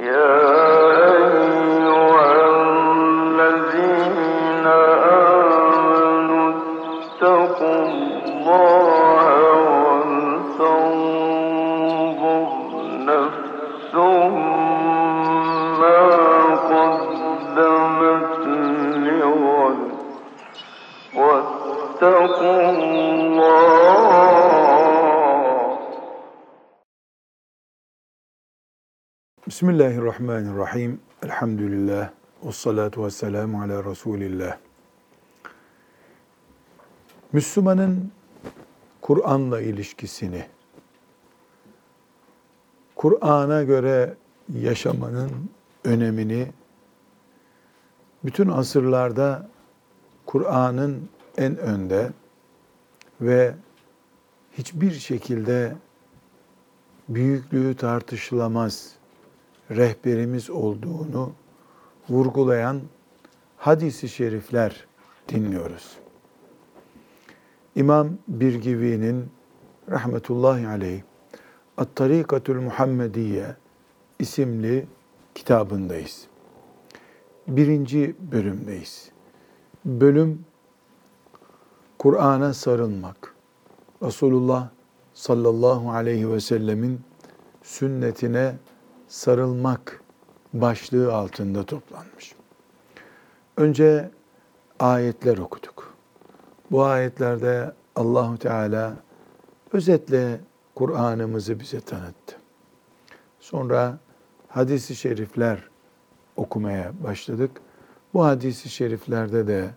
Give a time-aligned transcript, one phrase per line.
[0.00, 0.39] Yeah.
[29.60, 31.00] Bismillahirrahmanirrahim.
[31.22, 32.10] Elhamdülillah.
[32.44, 34.58] Ve salatu ve selamu ala Resulillah.
[37.32, 38.12] Müslümanın
[39.00, 40.46] Kur'an'la ilişkisini,
[42.96, 44.14] Kur'an'a göre
[44.54, 45.30] yaşamanın
[45.84, 46.46] önemini,
[48.24, 49.48] bütün asırlarda
[50.26, 52.10] Kur'an'ın en önde
[53.20, 53.54] ve
[54.52, 55.76] hiçbir şekilde
[57.08, 58.99] büyüklüğü tartışılamaz
[59.70, 61.32] rehberimiz olduğunu
[62.08, 62.80] vurgulayan
[63.56, 64.86] hadisi şerifler
[65.28, 65.96] dinliyoruz.
[67.76, 69.30] İmam Birgivi'nin
[69.90, 71.02] rahmetullahi aleyh
[71.76, 73.56] At-Tarikatul Muhammediye
[74.18, 74.86] isimli
[75.34, 76.26] kitabındayız.
[77.48, 79.10] Birinci bölümdeyiz.
[79.84, 80.44] Bölüm
[81.98, 83.34] Kur'an'a sarılmak.
[84.02, 84.68] Resulullah
[85.14, 87.00] sallallahu aleyhi ve sellemin
[87.62, 88.54] sünnetine
[89.10, 90.00] sarılmak
[90.54, 92.34] başlığı altında toplanmış.
[93.56, 94.10] Önce
[94.78, 95.94] ayetler okuduk.
[96.70, 98.96] Bu ayetlerde Allahu Teala
[99.72, 100.40] özetle
[100.74, 102.36] Kur'an'ımızı bize tanıttı.
[103.40, 103.98] Sonra
[104.48, 105.68] hadisi şerifler
[106.36, 107.50] okumaya başladık.
[108.14, 109.70] Bu hadisi şeriflerde de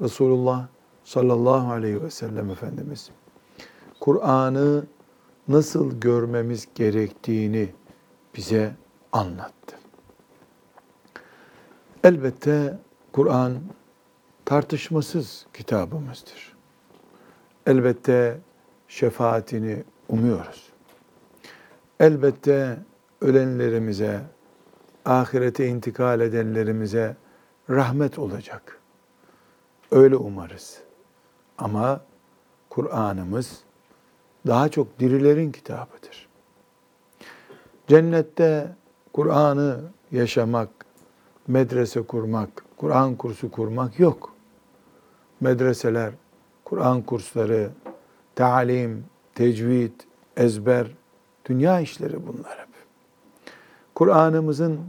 [0.00, 0.66] Resulullah
[1.04, 3.10] sallallahu aleyhi ve sellem Efendimiz
[4.00, 4.84] Kur'an'ı
[5.48, 7.68] nasıl görmemiz gerektiğini
[8.36, 8.72] bize
[9.12, 9.76] anlattı.
[12.04, 12.78] Elbette
[13.12, 13.60] Kur'an
[14.44, 16.56] tartışmasız kitabımızdır.
[17.66, 18.40] Elbette
[18.88, 20.72] şefaatini umuyoruz.
[22.00, 22.78] Elbette
[23.20, 24.20] ölenlerimize,
[25.04, 27.16] ahirete intikal edenlerimize
[27.70, 28.80] rahmet olacak.
[29.90, 30.80] Öyle umarız.
[31.58, 32.00] Ama
[32.70, 33.60] Kur'an'ımız
[34.46, 36.28] daha çok dirilerin kitabıdır.
[37.88, 38.68] Cennette
[39.12, 39.80] Kur'an'ı
[40.12, 40.68] yaşamak,
[41.48, 44.32] medrese kurmak, Kur'an kursu kurmak yok.
[45.40, 46.12] Medreseler,
[46.64, 47.70] Kur'an kursları,
[48.34, 49.92] talim, tecvid,
[50.36, 50.86] ezber,
[51.44, 52.68] dünya işleri bunlar hep.
[53.94, 54.80] Kur'an'ımızın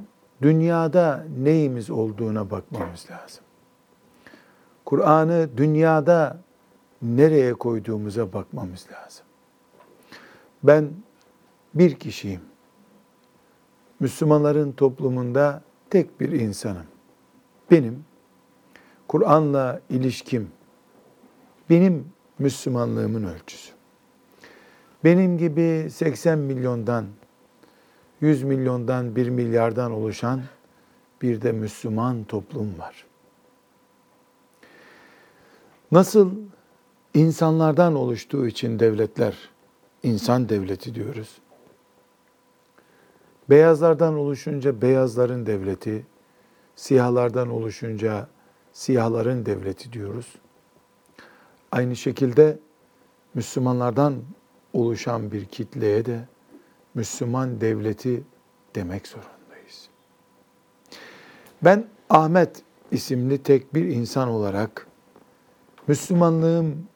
[0.41, 3.44] dünyada neyimiz olduğuna bakmamız lazım.
[4.85, 6.38] Kur'an'ı dünyada
[7.01, 9.25] nereye koyduğumuza bakmamız lazım.
[10.63, 10.89] Ben
[11.73, 12.41] bir kişiyim.
[14.00, 16.85] Müslümanların toplumunda tek bir insanım.
[17.72, 18.06] Benim
[19.07, 20.51] Kur'an'la ilişkim
[21.69, 22.05] benim
[22.39, 23.73] Müslümanlığımın ölçüsü.
[25.03, 27.05] Benim gibi 80 milyondan,
[28.22, 30.41] 100 milyondan, 1 milyardan oluşan
[31.22, 33.05] bir de Müslüman toplum var.
[35.91, 36.31] Nasıl
[37.13, 39.50] insanlardan oluştuğu için devletler,
[40.03, 41.41] insan devleti diyoruz.
[43.50, 46.06] Beyazlardan oluşunca beyazların devleti,
[46.75, 48.28] siyahlardan oluşunca
[48.73, 50.35] siyahların devleti diyoruz.
[51.72, 52.59] Aynı şekilde
[53.34, 54.16] Müslümanlardan
[54.73, 56.28] oluşan bir kitleye de
[56.94, 58.23] Müslüman devleti
[58.75, 59.89] demek zorundayız.
[61.63, 64.88] Ben Ahmet isimli tek bir insan olarak
[65.88, 66.88] Müslümanlığım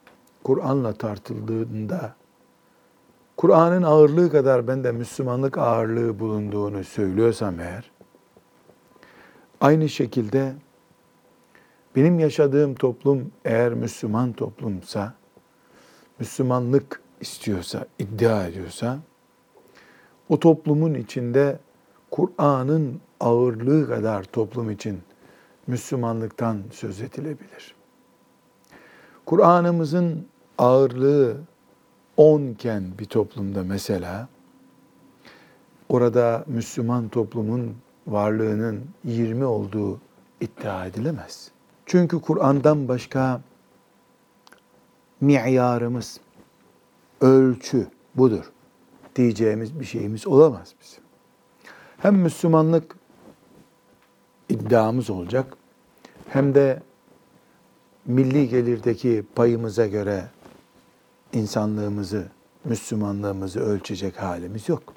[0.43, 2.15] Kur'an'la tartıldığında
[3.39, 7.91] Kur'an'ın ağırlığı kadar bende Müslümanlık ağırlığı bulunduğunu söylüyorsam eğer,
[9.61, 10.53] aynı şekilde
[11.95, 15.13] benim yaşadığım toplum eğer Müslüman toplumsa,
[16.19, 18.99] Müslümanlık istiyorsa, iddia ediyorsa,
[20.29, 21.59] o toplumun içinde
[22.11, 25.01] Kur'an'ın ağırlığı kadar toplum için
[25.67, 27.75] Müslümanlıktan söz edilebilir.
[29.25, 30.27] Kur'an'ımızın
[30.57, 31.37] ağırlığı
[32.19, 34.27] 10 iken bir toplumda mesela
[35.89, 37.75] orada Müslüman toplumun
[38.07, 40.01] varlığının 20 olduğu
[40.41, 41.51] iddia edilemez.
[41.85, 43.41] Çünkü Kur'an'dan başka
[45.21, 46.19] mi'yarımız,
[47.21, 48.51] ölçü budur
[49.15, 51.03] diyeceğimiz bir şeyimiz olamaz bizim.
[51.97, 52.95] Hem Müslümanlık
[54.49, 55.53] iddiamız olacak
[56.29, 56.81] hem de
[58.05, 60.29] milli gelirdeki payımıza göre
[61.33, 62.27] insanlığımızı,
[62.63, 64.93] Müslümanlığımızı ölçecek halimiz yok.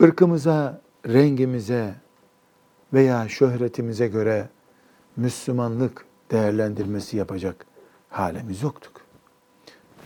[0.00, 1.94] Irkımıza rengimize
[2.92, 4.48] veya şöhretimize göre
[5.16, 7.66] Müslümanlık değerlendirmesi yapacak
[8.08, 9.00] halimiz yoktuk.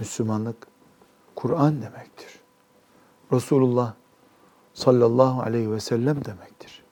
[0.00, 0.56] Müslümanlık
[1.34, 2.40] Kur'an demektir.
[3.32, 3.94] Resulullah
[4.74, 6.84] sallallahu aleyhi ve sellem demektir.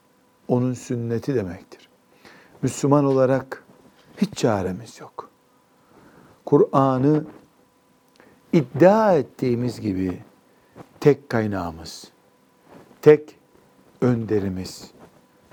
[0.47, 1.89] Onun sünneti demektir.
[2.61, 3.63] Müslüman olarak
[4.17, 5.29] hiç çaremiz yok.
[6.45, 7.25] Kur'an'ı
[8.53, 10.19] iddia ettiğimiz gibi
[10.99, 12.11] tek kaynağımız,
[13.01, 13.39] tek
[14.01, 14.91] önderimiz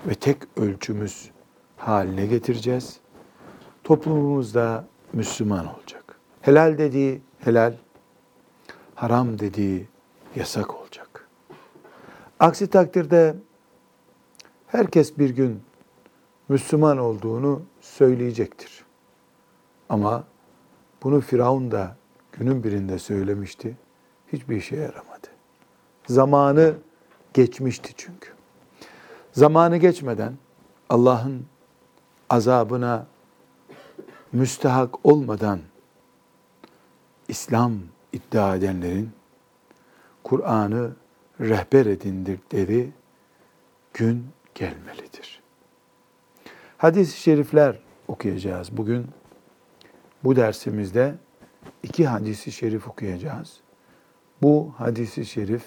[0.07, 1.31] ve tek ölçümüz
[1.77, 3.01] haline getireceğiz.
[3.85, 6.21] Toplumumuzda Müslüman olacak.
[6.41, 7.75] Helal dediği helal,
[8.95, 9.89] haram dediği
[10.37, 11.29] yasak olacak.
[12.41, 13.37] Aksi takdirde
[14.67, 15.63] herkes bir gün
[16.49, 18.85] Müslüman olduğunu söyleyecektir.
[19.89, 20.25] Ama
[21.03, 21.97] bunu Firavun da
[22.37, 23.77] günün birinde söylemişti.
[24.33, 25.27] Hiçbir işe yaramadı.
[26.07, 26.75] Zamanı
[27.35, 28.31] geçmişti çünkü.
[29.33, 30.35] Zamanı geçmeden
[30.89, 31.47] Allah'ın
[32.31, 33.07] azabına
[34.33, 35.61] müstehak olmadan
[37.29, 37.73] İslam
[38.13, 39.11] iddia edenlerin
[40.25, 40.91] Kur'an'ı
[41.41, 42.91] rehber edindikleri
[43.95, 45.43] gün gelmelidir.
[46.79, 47.79] Hadis-i şerifler
[48.09, 48.77] okuyacağız.
[48.77, 49.07] Bugün
[50.25, 51.15] bu dersimizde
[51.83, 53.61] iki hadisi şerif okuyacağız.
[54.43, 55.63] Bu hadisi şerif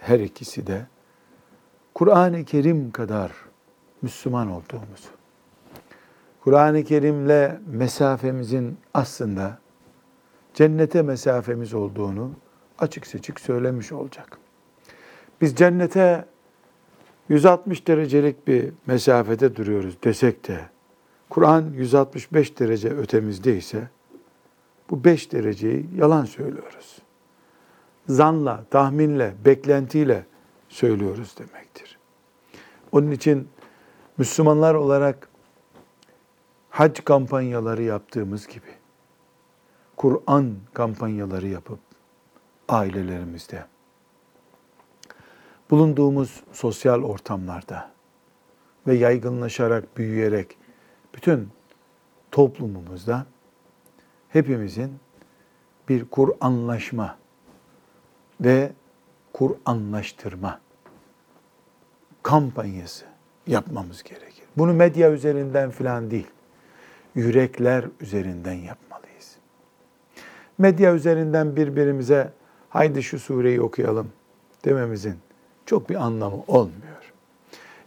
[0.00, 0.86] her ikisi de
[1.94, 3.32] Kur'an-ı Kerim kadar
[4.02, 5.08] Müslüman olduğumuzu,
[6.44, 9.58] Kur'an-ı Kerim'le mesafemizin aslında
[10.54, 12.30] cennete mesafemiz olduğunu
[12.78, 14.38] açık seçik söylemiş olacak.
[15.40, 16.24] Biz cennete
[17.28, 20.60] 160 derecelik bir mesafede duruyoruz desek de
[21.30, 23.88] Kur'an 165 derece ötemizde ise
[24.90, 26.98] bu 5 dereceyi yalan söylüyoruz.
[28.08, 30.26] Zanla, tahminle, beklentiyle
[30.68, 31.98] söylüyoruz demektir.
[32.92, 33.48] Onun için
[34.18, 35.28] Müslümanlar olarak
[36.70, 38.70] hac kampanyaları yaptığımız gibi
[39.96, 41.78] Kur'an kampanyaları yapıp
[42.68, 43.64] ailelerimizde
[45.70, 47.90] bulunduğumuz sosyal ortamlarda
[48.86, 50.56] ve yaygınlaşarak, büyüyerek
[51.14, 51.48] bütün
[52.30, 53.26] toplumumuzda
[54.32, 54.98] hepimizin
[55.88, 57.16] bir Kur'anlaşma
[58.40, 58.72] ve
[59.32, 60.60] Kur'anlaştırma
[62.22, 63.04] kampanyası
[63.46, 64.44] yapmamız gerekir.
[64.56, 66.28] Bunu medya üzerinden filan değil,
[67.14, 69.36] yürekler üzerinden yapmalıyız.
[70.58, 72.32] Medya üzerinden birbirimize
[72.68, 74.12] haydi şu sureyi okuyalım
[74.64, 75.16] dememizin
[75.66, 77.12] çok bir anlamı olmuyor.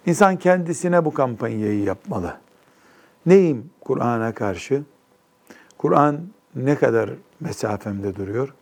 [0.06, 2.38] İnsan kendisine bu kampanyayı yapmalı.
[3.26, 4.84] Neyim Kur'an'a karşı?
[5.84, 6.20] Kur'an
[6.56, 7.10] ne kadar
[7.40, 8.54] mesafemde duruyor?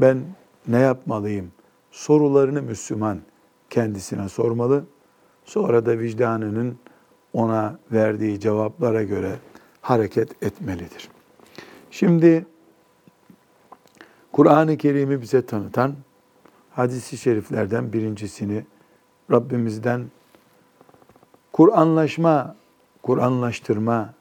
[0.00, 0.24] Ben
[0.68, 1.52] ne yapmalıyım?
[1.90, 3.20] Sorularını Müslüman
[3.70, 4.84] kendisine sormalı.
[5.44, 6.78] Sonra da vicdanının
[7.32, 9.36] ona verdiği cevaplara göre
[9.80, 11.08] hareket etmelidir.
[11.90, 12.46] Şimdi
[14.32, 15.94] Kur'an-ı Kerim'i bize tanıtan
[16.70, 18.64] hadisi şeriflerden birincisini
[19.30, 20.04] Rabbimizden
[21.52, 22.56] Kur'anlaşma,
[23.02, 24.14] Kur'anlaştırma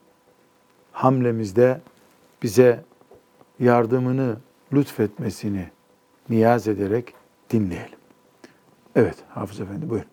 [0.91, 1.81] hamlemizde
[2.43, 2.83] bize
[3.59, 4.37] yardımını
[4.73, 5.69] lütfetmesini
[6.29, 7.13] niyaz ederek
[7.49, 7.97] dinleyelim.
[8.95, 10.09] Evet Hafız Efendi buyurun.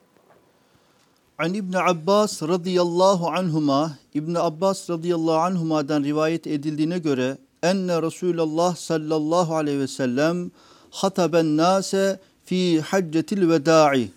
[1.38, 9.56] An İbn Abbas radıyallahu anhuma İbn Abbas radıyallahu anhuma'dan rivayet edildiğine göre enne Resulullah sallallahu
[9.56, 10.50] aleyhi ve sellem
[10.90, 14.10] hataben nase fi haccetil veda'i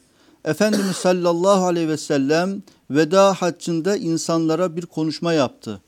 [0.46, 5.82] Efendimiz sallallahu aleyhi ve sellem veda haccında insanlara bir konuşma yaptı.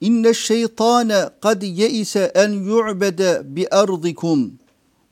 [0.00, 4.52] İnne şeytane kad yeise en yu'bede bi ardikum.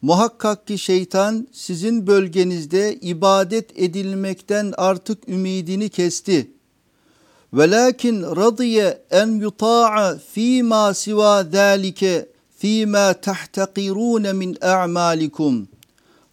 [0.03, 6.51] Muhakkak ki şeytan sizin bölgenizde ibadet edilmekten artık ümidini kesti.
[7.53, 12.29] Velakin radiye en yuta'a fîmâ sivâ zâlike
[12.59, 15.69] fîmâ tahtakirûne min a'mâlikum.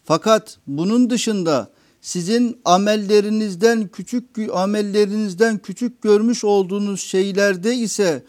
[0.04, 1.70] Fakat bunun dışında
[2.02, 8.24] sizin amellerinizden küçük amellerinizden küçük görmüş olduğunuz şeylerde ise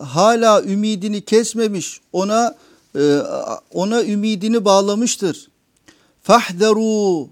[0.00, 2.54] hala ümidini kesmemiş, ona
[2.96, 3.18] e,
[3.72, 5.48] ona ümidini bağlamıştır.
[6.22, 7.28] Fahderu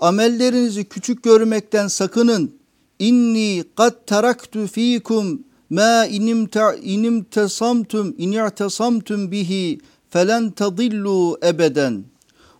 [0.00, 2.54] amellerinizi küçük görmekten sakının.
[2.98, 6.48] İnni kad taraktu fikum ma inim
[6.82, 12.04] inim tesamtum in'tesamtum bihi felen tadillu ebeden.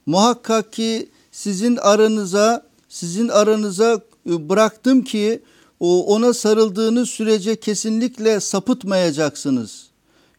[0.06, 5.42] Muhakkak ki sizin aranıza sizin aranıza bıraktım ki
[5.86, 9.86] ona sarıldığınız sürece kesinlikle sapıtmayacaksınız.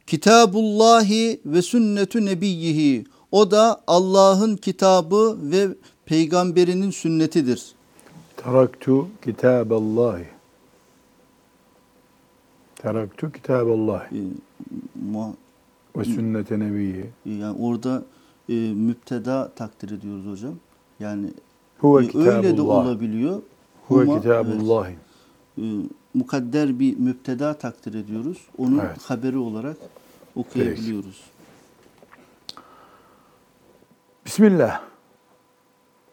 [0.08, 3.06] Kitabullahi ve sünnetu nebiyyihi.
[3.32, 5.68] O da Allah'ın kitabı ve
[6.06, 7.72] peygamberinin sünnetidir.
[8.38, 10.26] Teraktu kitaballahi.
[12.76, 14.24] Teraktu kitaballahi
[15.14, 15.34] muha-
[15.98, 17.06] ve sünnete nebiyyi.
[17.26, 18.04] yani orada
[18.50, 20.54] e, müpteda takdir ediyoruz hocam.
[21.00, 21.28] Yani
[21.80, 22.86] Huve e, öyle de kitabullah.
[22.86, 23.42] olabiliyor.
[23.88, 24.90] Huve Huma, kitabullahi.
[24.92, 25.00] evet,
[25.58, 25.62] e,
[26.14, 28.38] mukadder bir müpteda takdir ediyoruz.
[28.58, 28.98] Onun Evet.
[29.04, 29.78] haberi olarak
[30.36, 31.22] okuyabiliyoruz.
[34.26, 34.82] Bismillah.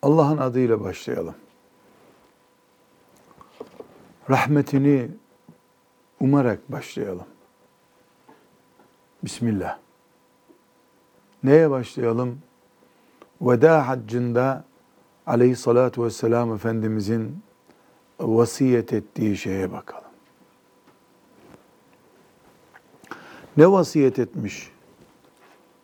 [0.02, 1.34] Allah'ın adıyla başlayalım.
[4.30, 5.10] Rahmetini
[6.20, 7.26] umarak başlayalım.
[9.24, 9.78] Bismillah.
[11.44, 12.38] Neye başlayalım?
[13.40, 14.64] Veda haccında
[15.26, 17.42] aleyhissalatu vesselam Efendimizin
[18.20, 20.10] vasiyet ettiği şeye bakalım.
[23.56, 24.70] Ne vasiyet etmiş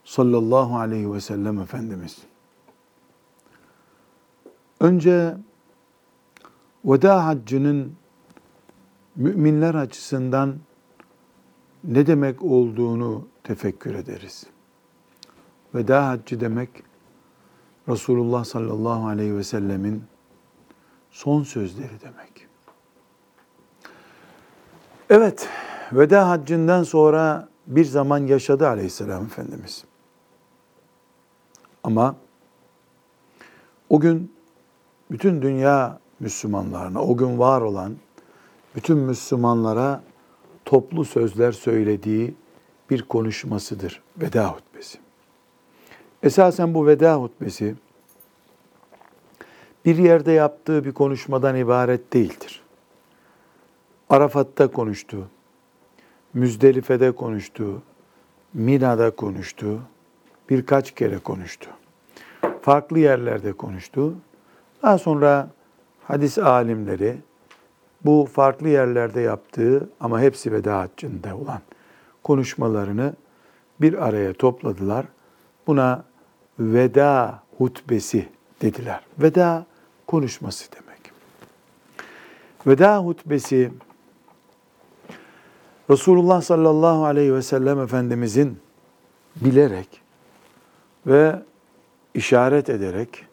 [0.04, 2.18] sallallahu aleyhi ve sellem Efendimiz?
[4.80, 5.36] Önce
[6.84, 7.92] veda haccının
[9.16, 10.56] müminler açısından
[11.84, 14.46] ne demek olduğunu tefekkür ederiz.
[15.74, 16.70] Veda haccı demek
[17.88, 20.02] Resulullah sallallahu aleyhi ve sellemin
[21.16, 22.46] son sözleri demek.
[25.11, 25.49] Evet,
[25.92, 29.85] veda haccından sonra bir zaman yaşadı aleyhisselam Efendimiz.
[31.85, 32.16] Ama
[33.90, 34.32] o gün
[35.11, 37.96] bütün dünya Müslümanlarına, o gün var olan
[38.75, 40.02] bütün Müslümanlara
[40.64, 42.35] toplu sözler söylediği
[42.90, 44.99] bir konuşmasıdır veda hutbesi.
[46.23, 47.75] Esasen bu veda hutbesi
[49.86, 52.62] bir yerde yaptığı bir konuşmadan ibaret değildir.
[54.10, 55.28] Arafat'ta konuştu,
[56.34, 57.82] Müzdelife'de konuştu,
[58.54, 59.80] Mina'da konuştu,
[60.50, 61.70] birkaç kere konuştu.
[62.62, 64.14] Farklı yerlerde konuştu.
[64.82, 65.48] Daha sonra
[66.04, 67.16] hadis alimleri
[68.04, 71.60] bu farklı yerlerde yaptığı ama hepsi veda haccında olan
[72.24, 73.14] konuşmalarını
[73.80, 75.06] bir araya topladılar.
[75.66, 76.04] Buna
[76.58, 78.28] veda hutbesi
[78.62, 79.00] dediler.
[79.18, 79.66] Veda
[80.06, 81.12] konuşması demek.
[82.66, 83.72] Veda hutbesi
[85.90, 88.58] Resulullah sallallahu aleyhi ve sellem Efendimizin
[89.36, 90.02] bilerek
[91.06, 91.42] ve
[92.14, 93.26] işaret ederek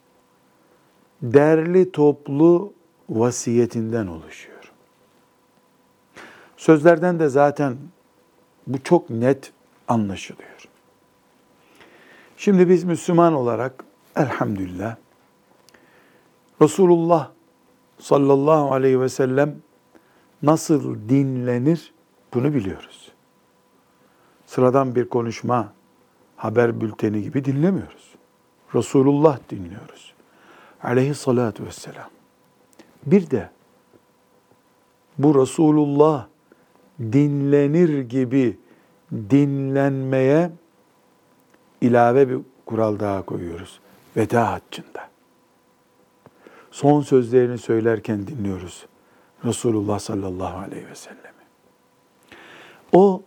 [1.22, 2.74] derli toplu
[3.10, 4.72] vasiyetinden oluşuyor.
[6.58, 7.78] Sözlerden de zaten
[8.68, 9.52] bu çok net
[9.88, 10.50] anlaşılıyor.
[12.38, 14.96] Şimdi biz Müslüman olarak elhamdülillah
[16.64, 17.32] Resulullah
[18.00, 19.56] sallallahu aleyhi ve sellem
[20.42, 21.94] nasıl dinlenir
[22.34, 23.12] bunu biliyoruz.
[24.46, 25.74] Sıradan bir konuşma,
[26.36, 28.16] haber bülteni gibi dinlemiyoruz.
[28.76, 30.14] Resulullah dinliyoruz.
[30.84, 32.10] Aleyhissalatu vesselam.
[33.06, 33.50] Bir de
[35.18, 36.28] bu Resulullah
[37.00, 38.58] dinlenir gibi
[39.12, 40.52] dinlenmeye
[41.82, 43.80] ilave bir kural daha koyuyoruz.
[44.18, 45.13] Veda haccında.
[46.74, 48.86] Son sözlerini söylerken dinliyoruz.
[49.46, 51.44] Resulullah sallallahu aleyhi ve sellem'i.
[52.92, 53.22] O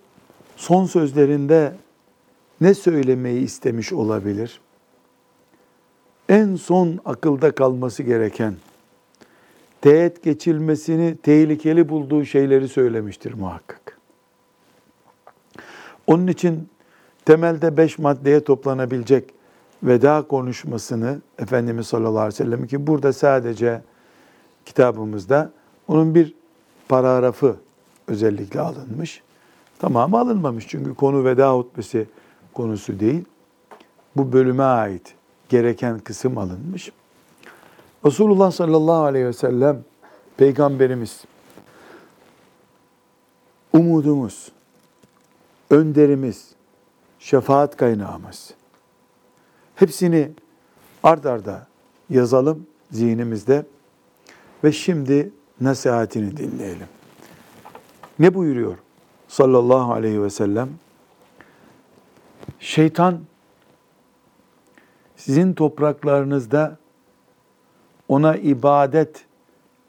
[0.57, 1.73] son sözlerinde
[2.61, 4.61] ne söylemeyi istemiş olabilir?
[6.29, 8.55] En son akılda kalması gereken,
[9.81, 13.99] teğet geçilmesini tehlikeli bulduğu şeyleri söylemiştir muhakkak.
[16.07, 16.69] Onun için
[17.25, 19.31] temelde beş maddeye toplanabilecek
[19.83, 23.83] veda konuşmasını Efendimiz sallallahu aleyhi ve sellem ki burada sadece
[24.65, 25.51] kitabımızda
[25.89, 26.35] onun bir
[26.89, 27.57] paragrafı
[28.09, 29.23] özellikle alınmış.
[29.79, 32.07] Tamamı alınmamış çünkü konu veda hutbesi
[32.55, 33.25] konusu değil.
[34.17, 35.15] Bu bölüme ait
[35.49, 36.93] gereken kısım alınmış.
[38.07, 39.85] Resulullah sallallahu aleyhi ve sellem
[40.37, 41.25] peygamberimiz
[43.73, 44.53] umudumuz,
[45.71, 46.51] önderimiz,
[47.19, 48.55] şefaat kaynağımız.
[49.77, 50.31] Hepsini
[51.03, 51.67] ard arda
[52.11, 53.67] yazalım zihnimizde
[54.65, 55.31] ve şimdi
[55.61, 56.87] nasihatini dinleyelim.
[58.19, 58.79] Ne buyuruyor
[59.29, 60.69] sallallahu aleyhi ve sellem?
[62.61, 63.21] Şeytan
[65.17, 66.79] sizin topraklarınızda
[68.09, 69.25] ona ibadet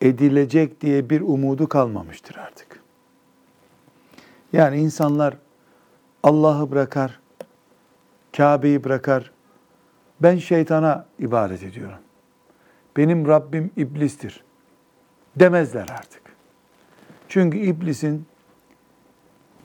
[0.01, 2.83] edilecek diye bir umudu kalmamıştır artık.
[4.53, 5.37] Yani insanlar
[6.23, 7.19] Allah'ı bırakar,
[8.37, 9.31] Kabe'yi bırakar,
[10.19, 11.99] ben şeytana ibadet ediyorum.
[12.97, 14.43] Benim Rabbim iblistir
[15.35, 16.21] demezler artık.
[17.29, 18.25] Çünkü iblisin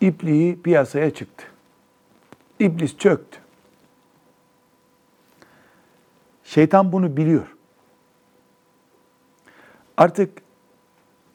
[0.00, 1.44] ipliği piyasaya çıktı.
[2.60, 3.38] İblis çöktü.
[6.44, 7.46] Şeytan bunu biliyor.
[9.96, 10.42] artık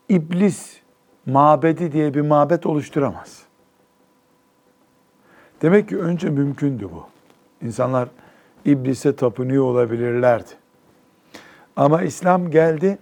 [0.09, 0.79] iblis
[1.25, 3.43] mabedi diye bir mabet oluşturamaz.
[5.61, 7.05] Demek ki önce mümkündü bu.
[7.65, 8.09] İnsanlar
[8.67, 10.49] iblise tapınıyor olabilirlerdi.
[11.75, 12.97] Ama İslam geldi,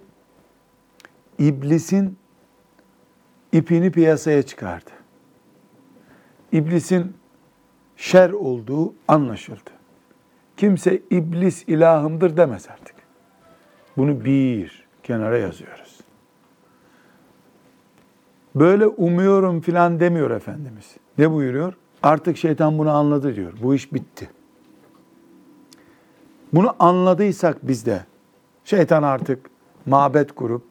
[1.40, 2.18] iblisin
[3.52, 4.90] ipini piyasaya çıkardı.
[6.52, 7.14] İblisin
[7.96, 9.70] şer olduğu anlaşıldı.
[10.58, 12.96] Kimse iblis ilahımdır demez artık.
[13.98, 16.00] Bunu bir kenara yazıyoruz.
[18.56, 20.96] Böyle umuyorum filan demiyor Efendimiz.
[21.18, 21.74] Ne buyuruyor?
[22.04, 23.54] Artık şeytan bunu anladı diyor.
[23.62, 24.30] Bu iş bitti.
[26.54, 28.06] Bunu anladıysak biz de
[28.64, 29.50] şeytan artık
[29.86, 30.64] mabet kurup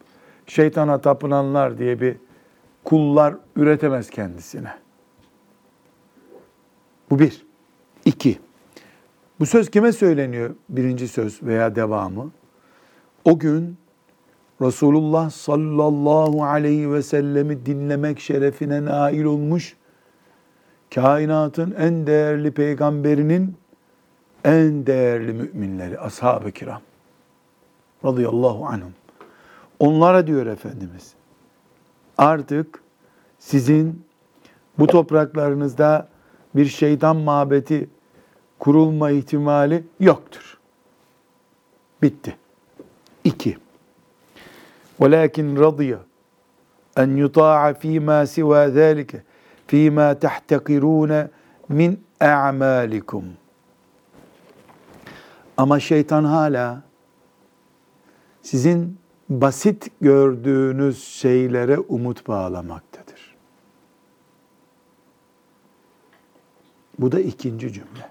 [0.47, 2.17] şeytana tapınanlar diye bir
[2.85, 4.73] kullar üretemez kendisine.
[7.11, 7.47] Bu bir.
[8.05, 8.39] İki.
[9.41, 10.55] Bu söz kime söyleniyor?
[10.69, 12.31] Birinci söz veya devamı.
[13.25, 13.77] O gün
[14.63, 19.77] Resulullah sallallahu aleyhi ve sellemi dinlemek şerefine nail olmuş,
[20.95, 23.57] kainatın en değerli peygamberinin
[24.46, 26.82] en değerli müminleri, ashab-ı kiram
[28.06, 28.94] radıyallahu anhum.
[29.80, 31.14] Onlara diyor Efendimiz,
[32.18, 32.84] artık
[33.40, 34.06] sizin
[34.80, 36.08] bu topraklarınızda
[36.56, 37.90] bir şeytan mabeti
[38.60, 40.58] kurulma ihtimali yoktur.
[42.02, 42.38] Bitti.
[43.24, 43.58] İki.
[45.00, 45.98] وَلَكِنْ رَضِيَ
[46.98, 49.12] أَنْ يُطَاعَ ف۪ي مَا سِوَى ذَٰلِكَ
[49.68, 51.28] ف۪ي مَا تَحْتَقِرُونَ
[51.70, 53.24] min اَعْمَالِكُمْ
[55.57, 56.83] Ama şeytan hala
[58.43, 63.35] sizin basit gördüğünüz şeylere umut bağlamaktadır.
[66.99, 68.11] Bu da ikinci cümle.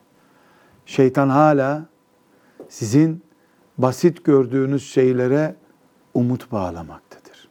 [0.85, 1.85] Şeytan hala
[2.69, 3.23] sizin
[3.77, 5.55] basit gördüğünüz şeylere
[6.13, 7.49] umut bağlamaktadır.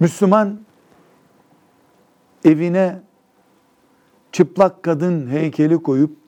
[0.00, 0.60] Müslüman
[2.44, 3.00] evine
[4.32, 6.21] çıplak kadın heykeli koyup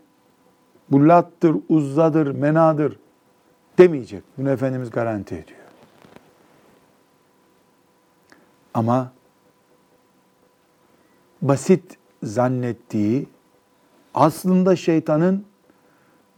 [0.91, 2.99] bu lattır, uzzadır, menadır
[3.79, 4.23] demeyecek.
[4.39, 5.61] Bunu Efendimiz garanti ediyor.
[8.75, 9.13] Ama
[11.43, 13.29] basit zannettiği
[14.15, 15.45] aslında şeytanın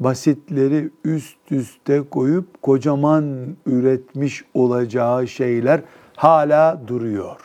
[0.00, 5.82] basitleri üst üste koyup kocaman üretmiş olacağı şeyler
[6.16, 7.40] hala duruyor.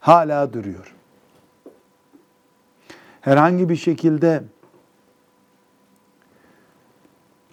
[0.00, 0.94] Hala duruyor.
[3.20, 4.42] Herhangi bir şekilde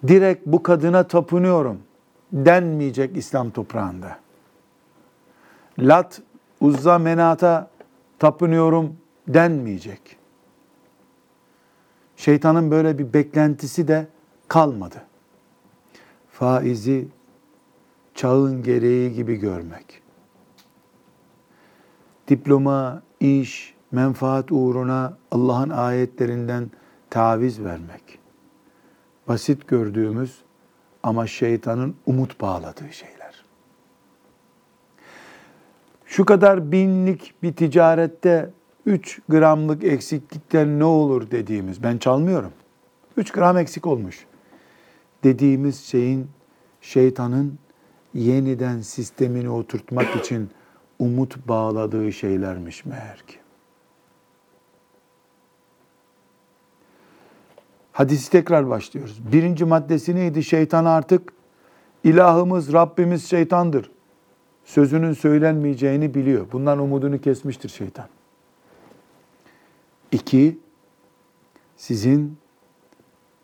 [0.08, 1.78] direkt bu kadına tapınıyorum
[2.32, 4.18] denmeyecek İslam toprağında.
[5.78, 6.22] Lat,
[6.60, 7.70] Uzza, Menat'a
[8.18, 8.96] tapınıyorum
[9.28, 10.16] denmeyecek.
[12.16, 14.06] Şeytanın böyle bir beklentisi de
[14.48, 15.02] kalmadı.
[16.30, 17.08] Faizi
[18.14, 20.02] çağın gereği gibi görmek.
[22.28, 26.70] Diploma, iş, menfaat uğruna Allah'ın ayetlerinden
[27.10, 28.21] taviz vermek.
[29.32, 30.38] Basit gördüğümüz
[31.02, 33.44] ama şeytanın umut bağladığı şeyler.
[36.06, 38.50] Şu kadar binlik bir ticarette
[38.86, 42.52] 3 gramlık eksiklikten ne olur dediğimiz, ben çalmıyorum.
[43.16, 44.26] 3 gram eksik olmuş.
[45.24, 46.28] Dediğimiz şeyin
[46.80, 47.58] şeytanın
[48.14, 50.50] yeniden sistemini oturtmak için
[50.98, 53.41] umut bağladığı şeylermiş meğer ki.
[57.92, 59.32] Hadisi tekrar başlıyoruz.
[59.32, 60.44] Birinci maddesi neydi?
[60.44, 61.32] Şeytan artık
[62.04, 63.90] ilahımız, Rabbimiz şeytandır.
[64.64, 66.46] Sözünün söylenmeyeceğini biliyor.
[66.52, 68.06] Bundan umudunu kesmiştir şeytan.
[70.12, 70.58] İki,
[71.76, 72.38] sizin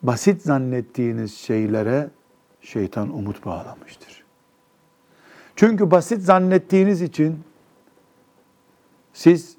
[0.03, 2.11] basit zannettiğiniz şeylere
[2.61, 4.25] şeytan umut bağlamıştır.
[5.57, 7.41] Çünkü basit zannettiğiniz için
[9.13, 9.57] siz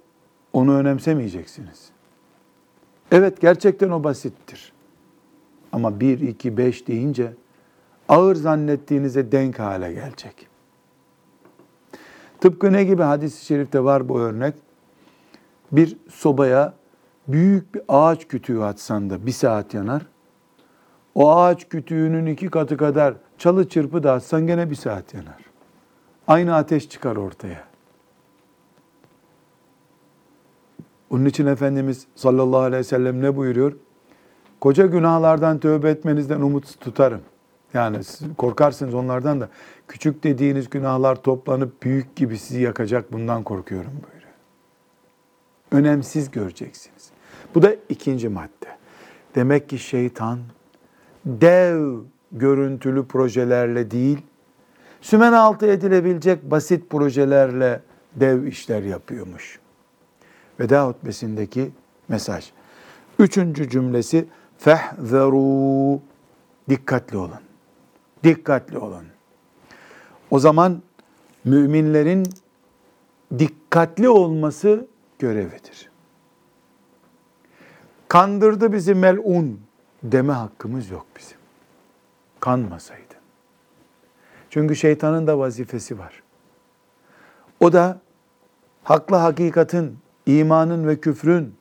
[0.53, 1.89] onu önemsemeyeceksiniz.
[3.11, 4.73] Evet gerçekten o basittir.
[5.71, 7.33] Ama bir, iki, beş deyince
[8.09, 10.47] ağır zannettiğinize denk hale gelecek.
[12.41, 14.53] Tıpkı ne gibi hadis-i şerifte var bu örnek?
[15.71, 16.73] Bir sobaya
[17.27, 20.05] büyük bir ağaç kütüğü atsan da bir saat yanar.
[21.15, 25.45] O ağaç kütüğünün iki katı kadar çalı çırpı da atsan gene bir saat yanar.
[26.27, 27.63] Aynı ateş çıkar ortaya.
[31.09, 33.73] Onun için Efendimiz sallallahu aleyhi ve sellem ne buyuruyor?
[34.61, 37.21] Koca günahlardan tövbe etmenizden umut tutarım.
[37.73, 37.99] Yani
[38.37, 39.49] korkarsınız onlardan da
[39.87, 44.33] küçük dediğiniz günahlar toplanıp büyük gibi sizi yakacak bundan korkuyorum buyuruyor.
[45.71, 47.09] Önemsiz göreceksiniz.
[47.55, 48.77] Bu da ikinci madde.
[49.35, 50.39] Demek ki şeytan
[51.25, 51.97] dev
[52.31, 54.17] görüntülü projelerle değil,
[55.01, 57.81] sümen altı edilebilecek basit projelerle
[58.15, 59.59] dev işler yapıyormuş.
[60.59, 61.71] Veda hutbesindeki
[62.07, 62.51] mesaj.
[63.19, 64.25] Üçüncü cümlesi
[64.59, 66.01] fehzeru
[66.69, 67.39] dikkatli olun.
[68.23, 69.05] Dikkatli olun.
[70.31, 70.81] O zaman
[71.45, 72.25] müminlerin
[73.39, 74.87] dikkatli olması
[75.19, 75.89] görevidir.
[78.07, 79.61] Kandırdı bizi melun
[80.03, 81.37] deme hakkımız yok bizim.
[82.39, 83.13] Kanmasaydı.
[84.49, 86.23] Çünkü şeytanın da vazifesi var.
[87.59, 87.99] O da
[88.83, 91.55] hakla hakikatin, imanın ve küfrün,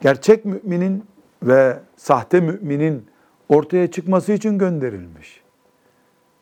[0.00, 1.04] gerçek müminin
[1.42, 3.06] ve sahte müminin
[3.48, 5.42] ortaya çıkması için gönderilmiş.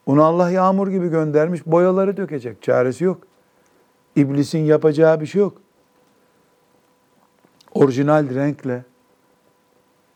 [0.07, 3.19] Onu Allah yağmur gibi göndermiş, boyaları dökecek, çaresi yok.
[4.17, 5.61] İblisin yapacağı bir şey yok.
[7.73, 8.85] Orijinal renkle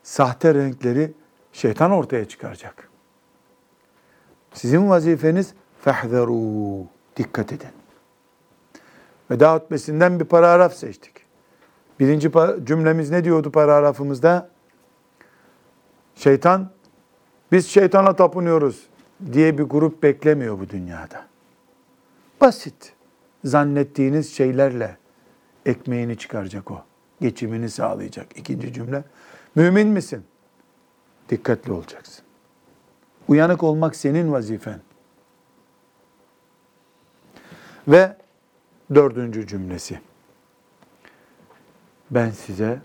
[0.03, 1.11] sahte renkleri
[1.53, 2.89] şeytan ortaya çıkaracak.
[4.53, 6.85] Sizin vazifeniz fehzeru.
[7.17, 7.69] Dikkat edin.
[9.31, 11.13] Veda hutbesinden bir paragraf seçtik.
[11.99, 12.31] Birinci
[12.63, 14.49] cümlemiz ne diyordu paragrafımızda?
[16.19, 16.69] Şeytan,
[17.51, 18.87] biz şeytana tapınıyoruz
[19.33, 21.25] diye bir grup beklemiyor bu dünyada.
[22.41, 22.93] Basit
[23.43, 24.97] zannettiğiniz şeylerle
[25.65, 26.83] ekmeğini çıkaracak o.
[27.21, 28.37] Geçimini sağlayacak.
[28.37, 29.03] İkinci cümle.
[29.55, 30.23] Mümin misin?
[31.29, 32.25] Dikkatli olacaksın.
[33.27, 34.79] Uyanık olmak senin vazifen.
[37.87, 38.17] Ve
[38.95, 39.99] dördüncü cümlesi.
[42.11, 42.79] Ben size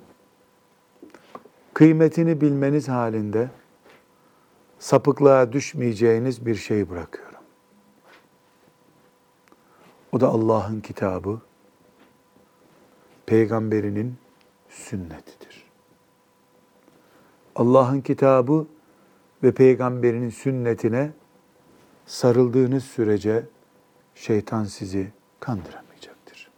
[1.74, 3.50] kıymetini bilmeniz halinde
[4.78, 7.40] sapıklığa düşmeyeceğiniz bir şey bırakıyorum.
[10.12, 11.40] O da Allah'ın kitabı,
[13.26, 14.14] peygamberinin
[14.68, 15.64] sünnetidir.
[17.56, 18.66] Allah'ın kitabı
[19.42, 21.10] ve peygamberinin sünnetine
[22.06, 23.46] sarıldığınız sürece
[24.14, 26.50] şeytan sizi kandıramayacaktır.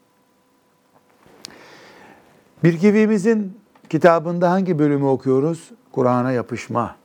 [2.64, 5.70] Bilgivimizin kitabında hangi bölümü okuyoruz?
[5.92, 6.96] Kur'an'a yapışma,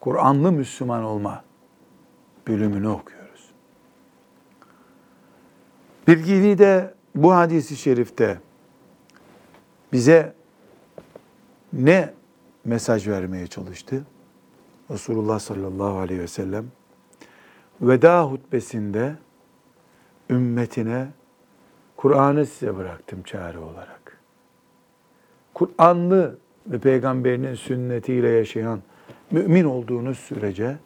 [0.00, 1.44] Kur'anlı Müslüman olma
[2.48, 3.50] bölümünü okuyoruz.
[6.08, 8.40] Bilgivi de bu hadisi şerifte
[9.92, 10.34] bize
[11.72, 12.14] ne
[12.64, 14.04] mesaj vermeye çalıştı?
[14.90, 16.64] Resulullah sallallahu aleyhi ve sellem
[17.80, 19.16] veda hutbesinde
[20.30, 21.08] ümmetine
[21.96, 23.93] Kur'an'ı size bıraktım çare olarak.
[25.54, 28.80] Kur'anlı ve peygamberinin sünnetiyle yaşayan
[29.30, 30.76] mümin olduğunuz sürece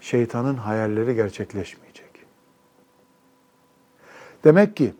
[0.00, 2.10] şeytanın hayalleri gerçekleşmeyecek.
[4.44, 4.94] Demek ki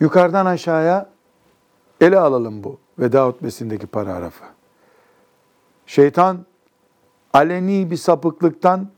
[0.00, 1.10] yukarıdan aşağıya
[2.00, 4.44] ele alalım bu veda hutbesindeki paragrafı.
[5.86, 6.46] Şeytan
[7.32, 8.88] aleni bir sapıklıktan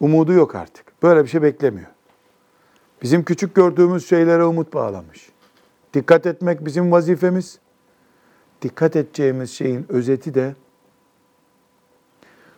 [0.00, 1.02] umudu yok artık.
[1.02, 1.88] Böyle bir şey beklemiyor.
[3.02, 5.30] Bizim küçük gördüğümüz şeylere umut bağlamış.
[5.94, 7.58] Dikkat etmek bizim vazifemiz.
[8.62, 10.54] Dikkat edeceğimiz şeyin özeti de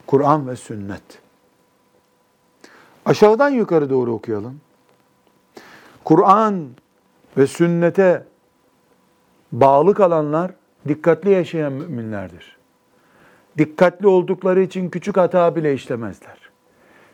[0.07, 1.03] Kur'an ve sünnet.
[3.05, 4.61] Aşağıdan yukarı doğru okuyalım.
[6.05, 6.69] Kur'an
[7.37, 8.25] ve sünnete
[9.53, 10.51] bağlı kalanlar
[10.89, 12.57] dikkatli yaşayan müminlerdir.
[13.59, 16.51] Dikkatli oldukları için küçük hata bile işlemezler.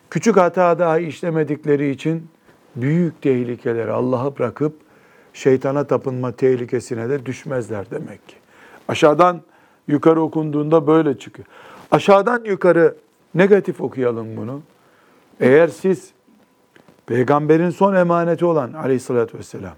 [0.09, 2.27] Küçük hata daha işlemedikleri için
[2.75, 4.75] büyük tehlikeleri Allah'a bırakıp
[5.33, 8.35] şeytana tapınma tehlikesine de düşmezler demek ki.
[8.87, 9.41] Aşağıdan
[9.87, 11.47] yukarı okunduğunda böyle çıkıyor.
[11.91, 12.95] Aşağıdan yukarı
[13.35, 14.61] negatif okuyalım bunu.
[15.39, 16.11] Eğer siz
[17.05, 19.75] peygamberin son emaneti olan aleyhissalatü vesselam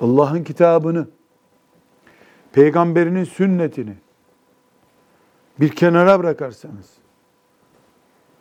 [0.00, 1.06] Allah'ın kitabını
[2.52, 3.94] peygamberinin sünnetini
[5.60, 6.90] bir kenara bırakarsanız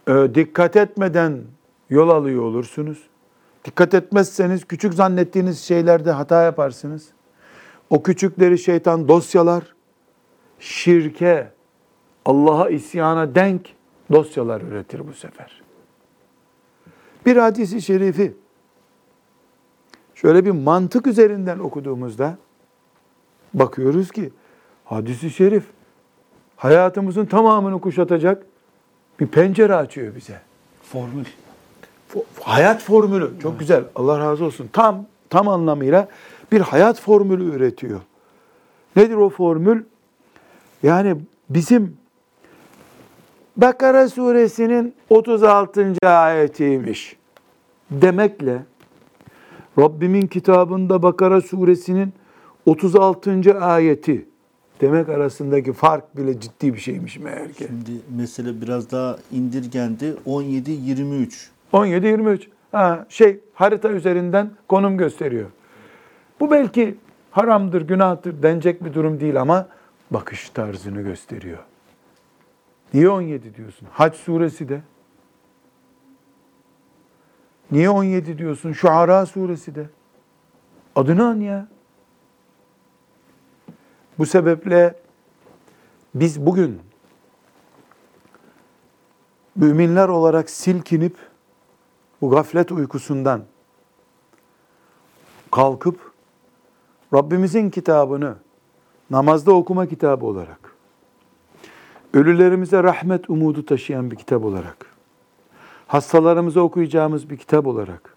[0.08, 1.42] e, dikkat etmeden
[1.90, 3.04] yol alıyor olursunuz.
[3.66, 7.08] Dikkat etmezseniz küçük zannettiğiniz şeylerde hata yaparsınız.
[7.90, 9.64] O küçükleri şeytan dosyalar,
[10.64, 11.52] şirke,
[12.26, 13.70] Allah'a isyana denk
[14.12, 15.62] dosyalar üretir bu sefer.
[17.26, 18.34] Bir hadisi şerifi
[20.16, 22.38] şöyle bir mantık üzerinden okuduğumuzda
[23.54, 24.32] bakıyoruz ki
[24.86, 25.64] hadisi şerif
[26.56, 28.46] hayatımızın tamamını kuşatacak
[29.20, 30.42] bir pencere açıyor bize.
[30.84, 31.26] Formül.
[32.42, 33.32] Hayat formülü.
[33.42, 33.60] Çok evet.
[33.60, 33.84] güzel.
[33.96, 34.70] Allah razı olsun.
[34.74, 36.08] Tam tam anlamıyla
[36.52, 38.02] bir hayat formülü üretiyor.
[38.96, 39.84] Nedir o formül?
[40.84, 41.16] Yani
[41.50, 41.98] bizim
[43.58, 45.94] Bakara suresinin 36.
[46.06, 47.16] ayetiymiş
[47.92, 48.64] demekle
[49.80, 52.14] Rabbimin kitabında Bakara suresinin
[52.66, 53.60] 36.
[53.60, 54.26] ayeti
[54.82, 57.66] demek arasındaki fark bile ciddi bir şeymiş meğer ki.
[57.68, 60.16] Şimdi mesele biraz daha indirgendi.
[60.26, 61.48] 17-23.
[61.74, 62.40] 17-23.
[62.72, 65.46] Ha, şey harita üzerinden konum gösteriyor.
[66.40, 66.96] Bu belki
[67.32, 69.68] haramdır, günahtır denecek bir durum değil ama
[70.12, 71.64] bakış tarzını gösteriyor.
[72.94, 73.88] Niye 17 diyorsun?
[73.92, 74.82] Hac suresi de.
[77.72, 78.74] Niye 17 diyorsun?
[78.74, 79.90] Şuara suresi de.
[80.96, 81.68] Adını an ya.
[84.18, 84.96] Bu sebeple
[86.16, 86.82] biz bugün
[89.56, 91.18] müminler olarak silkinip
[92.22, 93.44] bu gaflet uykusundan
[95.52, 96.12] kalkıp
[97.14, 98.36] Rabbimizin kitabını
[99.12, 100.76] namazda okuma kitabı olarak,
[102.14, 104.86] ölülerimize rahmet umudu taşıyan bir kitap olarak,
[105.88, 108.16] hastalarımıza okuyacağımız bir kitap olarak,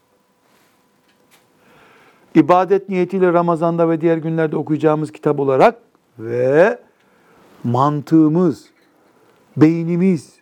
[2.35, 5.79] ibadet niyetiyle Ramazan'da ve diğer günlerde okuyacağımız kitap olarak
[6.19, 6.79] ve
[7.65, 8.65] mantığımız,
[9.57, 10.37] beynimiz,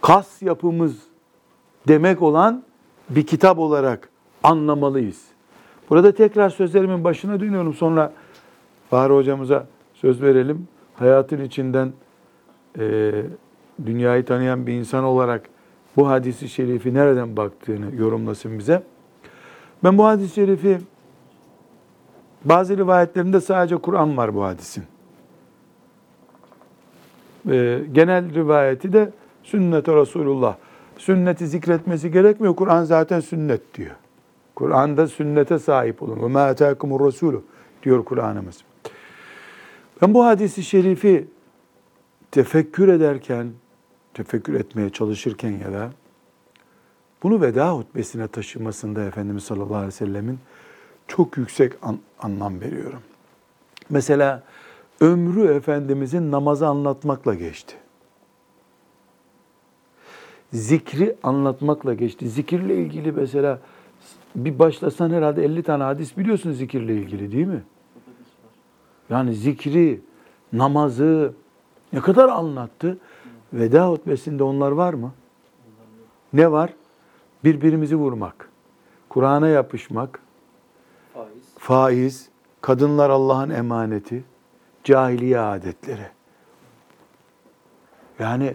[0.00, 0.96] kas yapımız
[1.88, 2.62] demek olan
[3.10, 4.08] bir kitap olarak
[4.42, 5.22] anlamalıyız.
[5.90, 7.74] Burada tekrar sözlerimin başına dönüyorum.
[7.74, 8.12] Sonra
[8.92, 10.68] Bahar hocamıza söz verelim.
[10.94, 11.92] Hayatın içinden
[12.78, 13.12] e,
[13.86, 15.48] dünyayı tanıyan bir insan olarak
[15.96, 18.82] bu hadisi şerifi nereden baktığını yorumlasın bize.
[19.84, 20.78] Ben bu hadis-i şerifi
[22.44, 24.84] bazı rivayetlerinde sadece Kur'an var bu hadisin.
[27.50, 30.56] E, genel rivayeti de sünnet-i Resulullah.
[30.98, 32.56] Sünneti zikretmesi gerekmiyor.
[32.56, 33.96] Kur'an zaten sünnet diyor.
[34.54, 36.22] Kur'an'da sünnete sahip olun.
[36.22, 37.12] Ve ma etâkumur
[37.82, 38.64] diyor Kur'an'ımız.
[40.02, 41.26] Ben bu hadisi şerifi
[42.30, 43.52] tefekkür ederken,
[44.14, 45.90] tefekkür etmeye çalışırken ya da
[47.22, 50.38] bunu veda hutbesine taşımasında Efendimiz sallallahu aleyhi ve sellemin
[51.08, 53.00] çok yüksek an- anlam veriyorum.
[53.90, 54.42] Mesela
[55.00, 57.76] ömrü Efendimizin namazı anlatmakla geçti.
[60.52, 62.28] Zikri anlatmakla geçti.
[62.28, 63.60] Zikirle ilgili mesela
[64.36, 67.62] bir başlasan herhalde 50 tane hadis biliyorsun zikirle ilgili değil mi?
[69.10, 70.00] Yani zikri,
[70.52, 71.32] namazı
[71.92, 72.98] ne kadar anlattı?
[73.52, 75.12] Veda hutbesinde onlar var mı?
[76.32, 76.74] Ne var?
[77.44, 78.48] Birbirimizi vurmak,
[79.08, 80.20] Kur'an'a yapışmak,
[81.14, 81.28] Faiz.
[81.58, 82.28] faiz,
[82.60, 84.24] kadınlar Allah'ın emaneti,
[84.84, 86.06] cahiliye adetleri.
[88.18, 88.54] Yani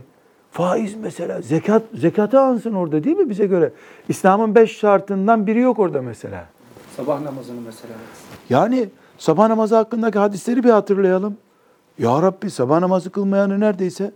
[0.52, 3.72] faiz mesela zekat zekatı ansın orada değil mi bize göre?
[4.10, 6.46] İslam'ın beş şartından biri yok orada mesela.
[6.98, 7.94] Sabah namazını mesela.
[8.50, 11.38] Yani sabah namazı hakkındaki hadisleri bir hatırlayalım.
[12.00, 14.12] Ya Rabbi sabah namazı kılmayanı neredeyse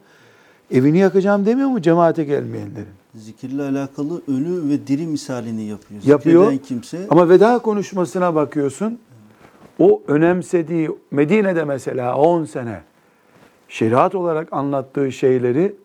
[0.71, 2.88] evini yakacağım demiyor mu cemaate gelmeyenlerin?
[3.15, 6.01] Zikirle alakalı ölü ve diri misalini yapıyor.
[6.03, 6.43] Yapıyor.
[6.43, 8.99] Zikreden kimse Ama veda konuşmasına bakıyorsun.
[9.79, 12.81] O önemsediği Medine'de mesela 10 sene
[13.67, 15.75] şeriat olarak anlattığı şeyleri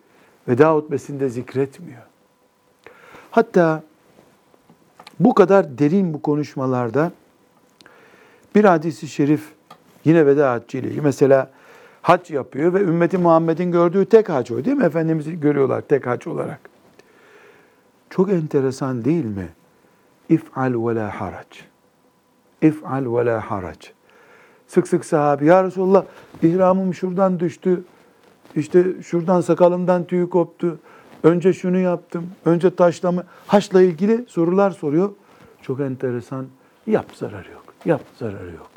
[0.47, 2.01] veda hutbesinde zikretmiyor.
[3.31, 3.83] Hatta
[5.19, 7.11] bu kadar derin bu konuşmalarda
[8.55, 9.41] bir hadisi şerif
[10.05, 11.01] yine veda haccı ile.
[11.01, 11.51] Mesela
[12.01, 14.85] hac yapıyor ve ümmeti Muhammed'in gördüğü tek hac o değil mi?
[14.85, 16.59] Efendimiz'i görüyorlar tek hac olarak.
[18.09, 19.47] Çok enteresan değil mi?
[20.29, 21.47] İf'al ve la harac.
[22.61, 23.87] İf'al ve la harac.
[24.67, 26.05] Sık sık sahabi, ya Resulallah
[26.41, 27.83] ihramım şuradan düştü,
[28.55, 30.79] işte şuradan sakalımdan tüy koptu,
[31.23, 35.11] önce şunu yaptım, önce taşlama, haçla ilgili sorular soruyor.
[35.61, 36.45] Çok enteresan,
[36.87, 38.71] yap zararı yok, yap zararı yok.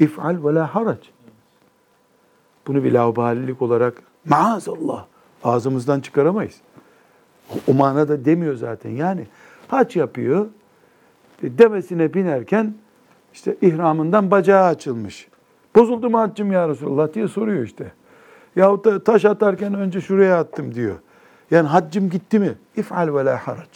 [0.00, 0.98] İf'al ve la harac.
[2.66, 5.06] Bunu bir laubalilik olarak maazallah
[5.44, 6.54] ağzımızdan çıkaramayız.
[7.68, 8.90] O manada demiyor zaten.
[8.90, 9.26] Yani
[9.68, 10.46] haç yapıyor.
[11.42, 12.74] e, Devesine binerken
[13.32, 15.28] işte ihramından bacağı açılmış.
[15.76, 17.92] Bozuldu mu haccım ya Resulullah diye soruyor işte.
[18.56, 20.94] Yahut da taş atarken önce şuraya attım diyor.
[21.50, 22.54] Yani haccım gitti mi?
[22.76, 23.68] İf'al ve la harac.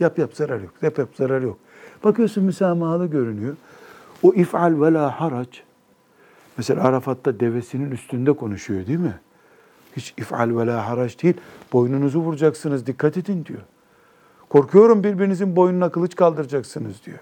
[0.00, 0.72] Yap yap zarar yok.
[0.82, 1.58] Yap yap zarar yok.
[2.04, 3.56] Bakıyorsun müsamahalı görünüyor.
[4.22, 5.58] O if'al ve la harac.
[6.56, 9.20] Mesela Arafat'ta devesinin üstünde konuşuyor değil mi?
[9.96, 11.34] Hiç if'al ve la haraç değil.
[11.72, 13.60] Boynunuzu vuracaksınız, dikkat edin diyor.
[14.48, 17.18] Korkuyorum birbirinizin boynuna kılıç kaldıracaksınız diyor.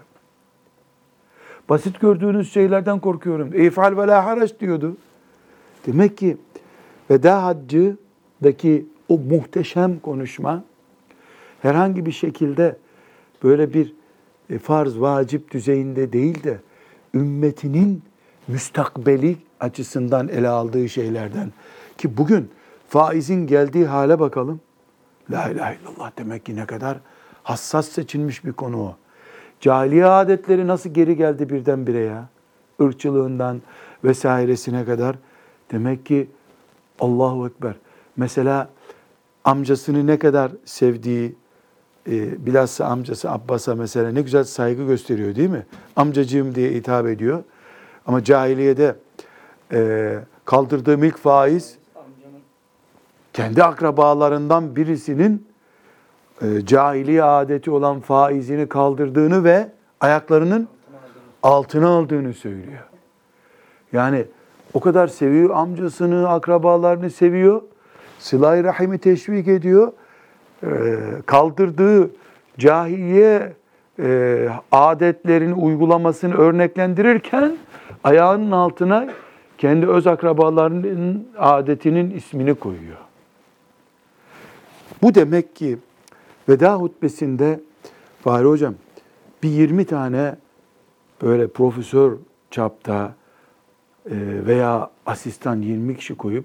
[1.68, 3.50] Basit gördüğünüz şeylerden korkuyorum.
[3.54, 4.96] E, if'al ve la haraç diyordu.
[5.86, 6.36] Demek ki
[7.10, 10.64] veda haccıdaki o muhteşem konuşma
[11.62, 12.76] herhangi bir şekilde
[13.42, 13.97] böyle bir
[14.62, 16.60] farz, vacip düzeyinde değil de
[17.14, 18.02] ümmetinin
[18.48, 21.52] müstakbeli açısından ele aldığı şeylerden.
[21.98, 22.50] Ki bugün
[22.88, 24.60] faizin geldiği hale bakalım.
[25.30, 26.98] La ilahe illallah demek ki ne kadar
[27.42, 28.96] hassas seçilmiş bir konu o.
[29.60, 32.28] Cahiliye adetleri nasıl geri geldi birdenbire ya?
[32.80, 33.62] Irkçılığından,
[34.04, 35.16] vesairesine kadar
[35.72, 36.30] demek ki
[37.00, 37.74] Allahu Ekber.
[38.16, 38.68] Mesela
[39.44, 41.34] amcasını ne kadar sevdiği,
[42.08, 45.66] e, bilhassa amcası Abbas'a mesela ne güzel saygı gösteriyor değil mi?
[45.96, 47.42] Amcacığım diye hitap ediyor.
[48.06, 48.96] Ama cahiliyede
[49.72, 51.78] e, kaldırdığım ilk faiz
[53.32, 55.46] kendi akrabalarından birisinin
[56.42, 59.68] e, cahiliye adeti olan faizini kaldırdığını ve
[60.00, 60.68] ayaklarının
[61.42, 62.82] altına aldığını söylüyor.
[63.92, 64.24] Yani
[64.74, 67.62] o kadar seviyor amcasını, akrabalarını seviyor.
[68.18, 69.92] Sıla-i Rahim'i teşvik ediyor.
[70.62, 70.68] E,
[71.26, 72.10] kaldırdığı
[72.58, 73.52] cahiliye
[73.98, 77.56] e, adetlerini uygulamasını örneklendirirken
[78.04, 79.08] ayağının altına
[79.58, 82.96] kendi öz akrabalarının adetinin ismini koyuyor.
[85.02, 85.78] Bu demek ki
[86.48, 87.60] veda hutbesinde
[88.22, 88.74] Fahri Hocam
[89.42, 90.36] bir 20 tane
[91.22, 92.16] böyle profesör
[92.50, 93.14] çapta
[94.06, 94.16] e,
[94.46, 96.44] veya asistan 20 kişi koyup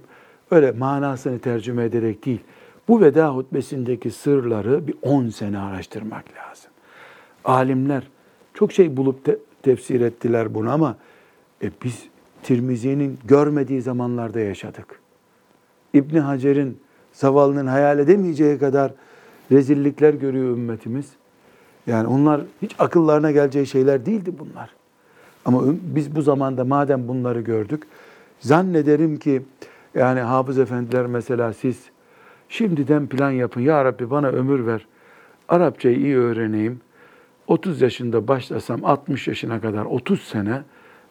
[0.51, 2.41] öyle manasını tercüme ederek değil.
[2.87, 6.71] Bu veda hutbesindeki sırları bir 10 sene araştırmak lazım.
[7.45, 8.07] Alimler
[8.53, 10.95] çok şey bulup te- tefsir ettiler bunu ama
[11.63, 12.03] e, biz
[12.43, 14.99] Tirmizi'nin görmediği zamanlarda yaşadık.
[15.93, 16.79] İbni Hacer'in
[17.13, 18.91] zavallının hayal edemeyeceği kadar
[19.51, 21.05] rezillikler görüyor ümmetimiz.
[21.87, 24.69] Yani onlar hiç akıllarına geleceği şeyler değildi bunlar.
[25.45, 27.83] Ama biz bu zamanda madem bunları gördük,
[28.39, 29.41] zannederim ki
[29.95, 31.92] yani hafız efendiler mesela siz
[32.53, 33.61] şimdiden plan yapın.
[33.61, 34.85] Ya Rabbi bana ömür ver.
[35.49, 36.81] Arapçayı iyi öğreneyim.
[37.47, 40.61] 30 yaşında başlasam 60 yaşına kadar 30 sene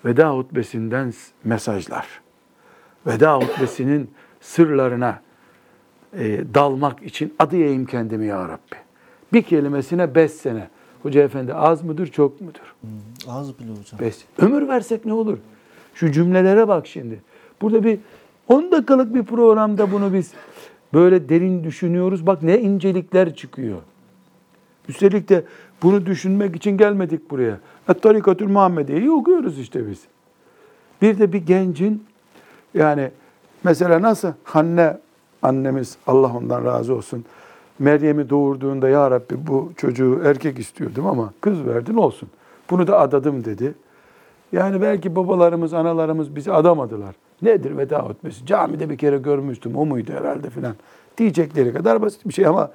[0.05, 1.13] veda hutbesinden
[1.45, 2.07] mesajlar.
[3.07, 5.21] Veda hutbesinin sırlarına
[6.19, 8.77] e, dalmak için adayayım kendimi ya Rabbi.
[9.33, 10.69] Bir kelimesine beş sene.
[11.03, 12.75] Hoca efendi az mıdır çok mudur?
[13.29, 14.01] Az bile hocam.
[14.01, 14.17] Beş.
[14.39, 15.39] Ömür versek ne olur?
[15.95, 17.23] Şu cümlelere bak şimdi.
[17.63, 17.99] Burada bir
[18.49, 20.33] 10 dakikalık bir programda bunu biz
[20.95, 22.27] böyle derin düşünüyoruz.
[22.27, 23.79] Bak ne incelikler çıkıyor.
[24.89, 25.45] Üstelik de
[25.83, 27.59] bunu düşünmek için gelmedik buraya.
[27.89, 30.03] Et-Tarikatül Muhammediye'yi okuyoruz işte biz.
[31.03, 32.05] Bir de bir gencin
[32.75, 33.11] yani
[33.65, 34.99] mesela nasıl Hanne
[35.43, 37.25] annemiz Allah ondan razı olsun
[37.79, 42.29] Meryem'i doğurduğunda ya Rabbi bu çocuğu erkek istiyordum ama kız verdin olsun.
[42.71, 43.75] Bunu da adadım dedi.
[44.53, 47.15] Yani belki babalarımız, analarımız bizi adamadılar.
[47.43, 48.47] Nedir veda hutbesi?
[48.47, 50.75] Camide bir kere görmüştüm, o muydu herhalde filan.
[51.19, 52.71] Diyecekleri kadar basit bir şey ama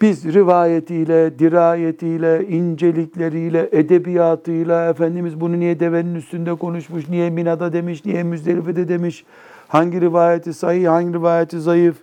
[0.00, 8.22] biz rivayetiyle, dirayetiyle, incelikleriyle, edebiyatıyla, Efendimiz bunu niye devenin üstünde konuşmuş, niye Mina'da demiş, niye
[8.22, 9.24] Müzdelife'de demiş,
[9.68, 11.96] hangi rivayeti sahih, hangi rivayeti zayıf,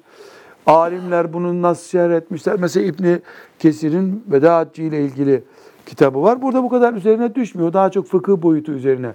[0.65, 2.55] alimler bunu nasıl şerh etmişler.
[2.59, 3.19] Mesela İbni
[3.59, 5.43] Kesir'in Veda Haccı ile ilgili
[5.85, 6.41] kitabı var.
[6.41, 7.73] Burada bu kadar üzerine düşmüyor.
[7.73, 9.13] Daha çok fıkıh boyutu üzerine.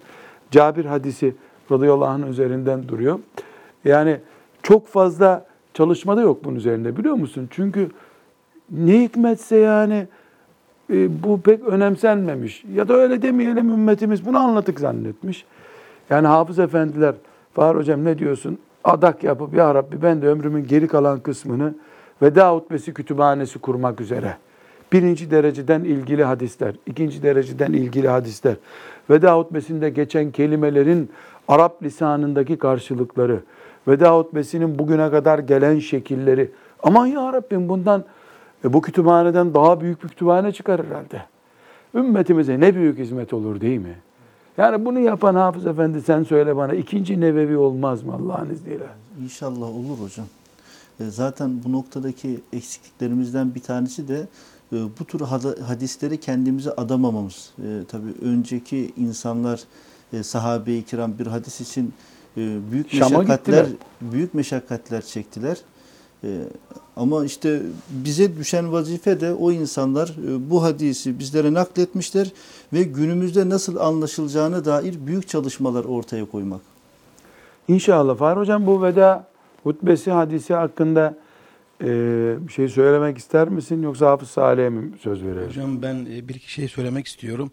[0.51, 1.35] Cabir hadisi
[1.70, 3.18] radıyallahu anh üzerinden duruyor.
[3.85, 4.16] Yani
[4.62, 7.48] çok fazla çalışma da yok bunun üzerinde biliyor musun?
[7.50, 7.90] Çünkü
[8.70, 10.07] ne hikmetse yani
[10.90, 12.64] e, bu pek önemsenmemiş.
[12.74, 15.44] Ya da öyle demeyelim ümmetimiz bunu anlatık zannetmiş.
[16.11, 17.14] Yani hafız efendiler,
[17.55, 18.59] Fahri Hocam ne diyorsun?
[18.85, 21.74] Adak yapıp ya Rabbi ben de ömrümün geri kalan kısmını
[22.22, 24.37] veda hutbesi kütüphanesi kurmak üzere.
[24.92, 28.55] Birinci dereceden ilgili hadisler, ikinci dereceden ilgili hadisler,
[29.11, 31.11] veda hutbesinde geçen kelimelerin
[31.48, 33.42] Arap lisanındaki karşılıkları,
[33.88, 36.50] veda hutbesinin bugüne kadar gelen şekilleri.
[36.83, 38.04] Aman ya Rabbim bundan
[38.64, 41.22] e, bu kütüphaneden daha büyük bir kütüphane çıkar herhalde.
[41.94, 43.94] Ümmetimize ne büyük hizmet olur değil mi?
[44.59, 48.87] Yani bunu yapan Hafız Efendi sen söyle bana ikinci nevevi olmaz mı Allah'ın izniyle?
[49.22, 50.26] İnşallah olur hocam.
[51.00, 54.26] E, Zaten bu noktadaki eksikliklerimizden bir tanesi de
[54.72, 55.20] e, bu tür
[55.66, 57.54] hadisleri kendimize adamamamız.
[57.88, 59.61] Tabii önceki insanlar
[60.12, 61.93] e, sahabe-i kiram bir hadis için
[62.37, 63.79] e, büyük Şam'a meşakkatler gittiler.
[64.01, 65.57] büyük meşakkatler çektiler.
[66.25, 66.29] E,
[66.97, 72.33] Ama işte bize düşen vazife de o insanlar e, bu hadisi bizlere nakletmişler
[72.73, 76.61] ve günümüzde nasıl anlaşılacağına dair büyük çalışmalar ortaya koymak.
[77.68, 79.26] İnşallah Fahri Hocam bu veda
[79.62, 81.14] hutbesi hadisi hakkında
[81.81, 81.87] e,
[82.49, 85.49] bir şey söylemek ister misin yoksa Hafız Salih'e mi söz verelim?
[85.49, 87.51] Hocam ben e, bir iki şey söylemek istiyorum.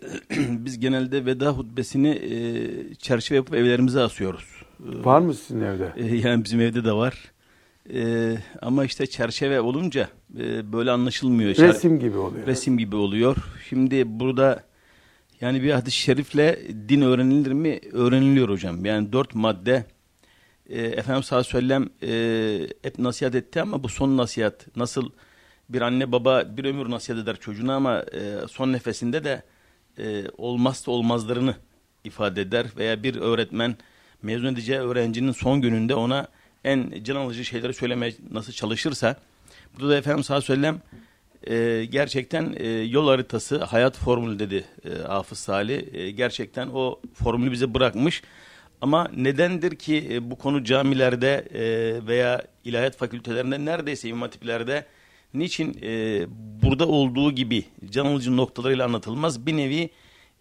[0.38, 4.44] Biz genelde veda hutbesini e, çerçeve yapıp evlerimize asıyoruz.
[4.80, 5.92] E, Var mı sizin evde?
[5.96, 7.14] e, yani bizim evde de var.
[7.94, 11.56] E, ama işte çerçeve olunca e, böyle anlaşılmıyor.
[11.56, 12.46] Resim gibi oluyor.
[12.46, 13.36] resim gibi oluyor.
[13.68, 14.62] Şimdi burada
[15.40, 17.80] yani bir hadis-i şerifle din öğrenilir mi?
[17.92, 18.84] Öğreniliyor hocam.
[18.84, 19.84] Yani dört madde
[20.68, 21.88] e, Efendimiz sallallahu aleyhi ve sellem
[22.62, 25.10] e, hep nasihat etti ama bu son nasihat nasıl
[25.68, 29.42] bir anne baba bir ömür nasihat eder çocuğuna ama e, son nefesinde de
[29.98, 31.54] e, olmazsa olmazlarını
[32.04, 33.76] ifade eder veya bir öğretmen
[34.22, 36.28] mezun edeceği öğrencinin son gününde ona
[36.64, 39.16] en can alıcı şeyleri söylemeye nasıl çalışırsa
[39.74, 40.74] burada da Efendimiz sallallahu aleyhi
[41.46, 45.94] e, gerçekten e, yol haritası hayat formülü dedi e, Hafız Salih.
[45.94, 48.22] E, gerçekten o formülü bize bırakmış.
[48.80, 54.86] Ama nedendir ki e, bu konu camilerde e, veya ilahiyat fakültelerinde neredeyse imam hatiplerde
[55.34, 56.24] niçin e,
[56.62, 59.46] burada olduğu gibi can alıcı noktalarıyla anlatılmaz?
[59.46, 59.90] Bir nevi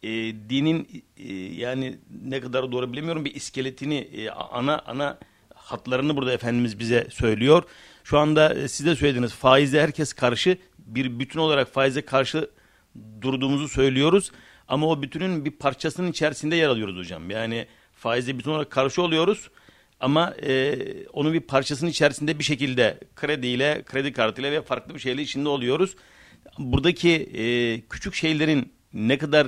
[0.04, 0.10] e,
[0.50, 5.18] dinin e, yani ne kadar doğru bilemiyorum bir iskeletini e, ana ana
[5.56, 7.64] hatlarını burada Efendimiz bize söylüyor.
[8.04, 12.50] Şu anda e, siz de söylediniz faize herkes karşı bir bütün olarak faize karşı
[13.22, 14.32] durduğumuzu söylüyoruz.
[14.68, 17.30] Ama o bütünün bir parçasının içerisinde yer alıyoruz hocam.
[17.30, 19.50] Yani faize bütün olarak karşı oluyoruz.
[20.04, 20.78] Ama e,
[21.14, 25.96] onun bir parçasının içerisinde bir şekilde krediyle, kredi kartıyla ve farklı bir şeyle içinde oluyoruz.
[26.58, 29.48] Buradaki e, küçük şeylerin ne kadar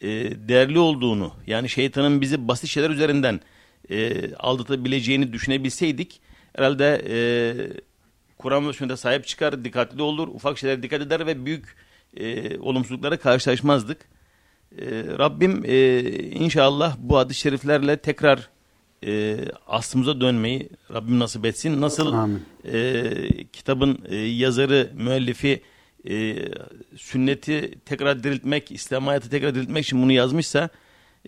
[0.00, 0.08] e,
[0.48, 3.40] değerli olduğunu yani şeytanın bizi basit şeyler üzerinden
[3.90, 6.20] e, aldatabileceğini düşünebilseydik
[6.56, 7.18] herhalde e,
[8.38, 11.76] Kur'an ve sünnete sahip çıkar, dikkatli olur, ufak şeylere dikkat eder ve büyük
[12.16, 13.98] e, olumsuzluklara karşılaşmazdık.
[14.78, 14.86] E,
[15.18, 18.48] Rabbim e, inşallah bu hadis-i şeriflerle tekrar
[19.06, 21.80] e, aslımıza dönmeyi Rabbim nasip etsin.
[21.80, 22.42] Nasıl Amin.
[22.72, 23.04] e,
[23.52, 25.62] kitabın e, yazarı, müellifi
[26.08, 26.36] e,
[26.96, 30.68] sünneti tekrar diriltmek, İslam hayatı tekrar diriltmek için bunu yazmışsa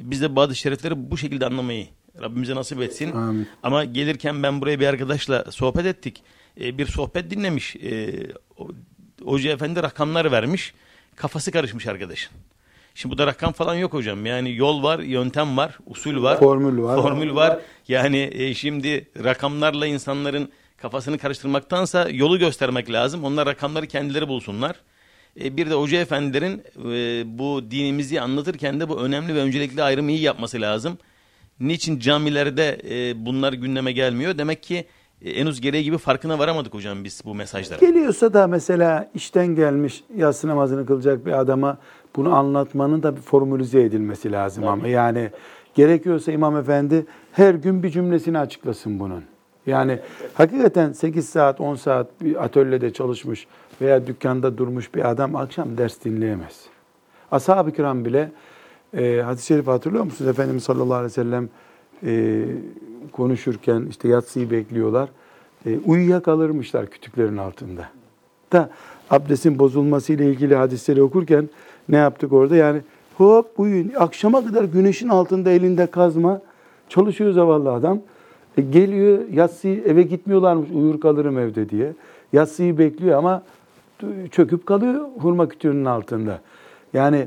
[0.00, 1.86] biz de bazı şerifleri bu şekilde anlamayı
[2.20, 3.12] Rabbimize nasip etsin.
[3.12, 3.48] Amin.
[3.62, 6.22] Ama gelirken ben buraya bir arkadaşla sohbet ettik.
[6.60, 7.76] E, bir sohbet dinlemiş.
[7.76, 8.12] E,
[9.24, 10.74] Hoca efendi rakamlar vermiş.
[11.16, 12.32] Kafası karışmış arkadaşın.
[12.94, 14.26] Şimdi burada rakam falan yok hocam.
[14.26, 16.38] Yani yol var, yöntem var, usul var.
[16.38, 17.02] Formül var.
[17.02, 17.58] Formül var.
[17.88, 23.24] Yani e, şimdi rakamlarla insanların kafasını karıştırmaktansa yolu göstermek lazım.
[23.24, 24.76] Onlar rakamları kendileri bulsunlar.
[25.40, 30.10] E, bir de hoca efendilerin e, bu dinimizi anlatırken de bu önemli ve öncelikli ayrımı
[30.10, 30.98] iyi yapması lazım.
[31.60, 34.38] Niçin camilerde e, bunlar gündeme gelmiyor?
[34.38, 34.86] Demek ki
[35.24, 37.80] e, henüz gereği gibi farkına varamadık hocam biz bu mesajlara.
[37.80, 41.78] Geliyorsa da mesela işten gelmiş yatsı namazını kılacak bir adama
[42.16, 45.30] bunu anlatmanın da bir formülize edilmesi lazım ama yani
[45.74, 49.24] gerekiyorsa imam efendi her gün bir cümlesini açıklasın bunun.
[49.66, 49.98] Yani
[50.34, 53.46] hakikaten 8 saat 10 saat bir atölyede çalışmış
[53.80, 56.66] veya dükkanda durmuş bir adam akşam ders dinleyemez.
[57.30, 58.32] Ashab-ı kiram bile
[58.96, 60.30] e, hadis-i şerif hatırlıyor musunuz?
[60.30, 61.48] Efendimiz sallallahu aleyhi ve sellem
[62.06, 62.44] e,
[63.12, 65.08] konuşurken işte yatsıyı bekliyorlar.
[65.66, 67.88] E, uyuyakalırmışlar kütüklerin altında.
[68.52, 68.70] Da
[69.10, 71.48] abdestin bozulması ile ilgili hadisleri okurken
[71.88, 72.56] ne yaptık orada?
[72.56, 72.80] Yani
[73.14, 73.92] hop uyuyun.
[73.96, 76.40] Akşama kadar güneşin altında elinde kazma.
[76.88, 78.00] Çalışıyor zavallı adam.
[78.58, 81.92] E, geliyor yatsıyı eve gitmiyorlarmış uyur kalırım evde diye.
[82.32, 83.42] Yatsıyı bekliyor ama
[84.30, 86.40] çöküp kalıyor hurma kütüğünün altında.
[86.92, 87.26] Yani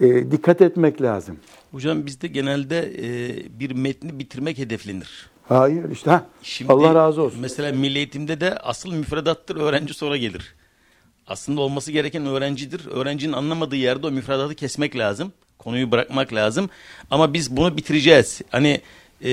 [0.00, 1.36] e, dikkat etmek lazım.
[1.72, 5.30] Hocam bizde genelde e, bir metni bitirmek hedeflenir.
[5.48, 7.40] Hayır işte ha, Şimdi Allah razı olsun.
[7.40, 10.54] Mesela milli eğitimde de asıl müfredattır, öğrenci sonra gelir.
[11.26, 12.86] Aslında olması gereken öğrencidir.
[12.90, 15.32] Öğrencinin anlamadığı yerde o müfredatı kesmek lazım.
[15.58, 16.70] Konuyu bırakmak lazım.
[17.10, 18.40] Ama biz bunu bitireceğiz.
[18.50, 18.80] Hani
[19.24, 19.30] e,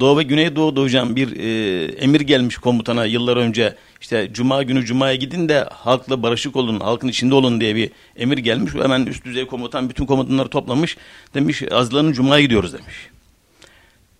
[0.00, 3.76] Doğu ve Güneydoğu'da hocam bir e, emir gelmiş komutana yıllar önce.
[4.00, 8.38] İşte Cuma günü Cuma'ya gidin de halkla barışık olun, halkın içinde olun diye bir emir
[8.38, 8.74] gelmiş.
[8.74, 10.96] Hemen üst düzey komutan bütün komutanları toplamış.
[11.34, 12.96] Demiş azlarının Cuma'ya gidiyoruz demiş.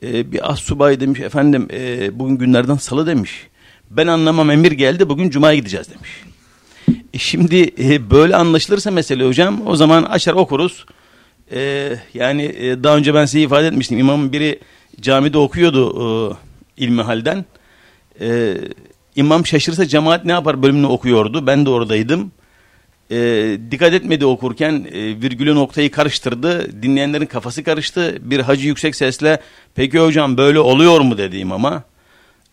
[0.02, 3.46] E, bir as subay demiş efendim e, bugün günlerden salı demiş.
[3.90, 6.31] Ben anlamam emir geldi bugün Cuma'ya gideceğiz demiş.
[7.14, 10.86] E, şimdi e, böyle anlaşılırsa mesele hocam o zaman açar okuruz.
[11.52, 13.98] E, yani e, daha önce ben size ifade etmiştim.
[13.98, 14.60] İmamın biri
[15.00, 16.36] camide okuyordu e,
[16.84, 17.44] ilmi halden.
[18.20, 18.54] E,
[19.16, 21.46] imam şaşırsa cemaat ne yapar bölümünü okuyordu.
[21.46, 22.32] Ben de oradaydım.
[23.10, 26.82] E, dikkat etmedi okurken e, virgülü noktayı karıştırdı.
[26.82, 28.18] Dinleyenlerin kafası karıştı.
[28.20, 29.40] Bir hacı yüksek sesle
[29.74, 31.82] peki hocam böyle oluyor mu dedi imama.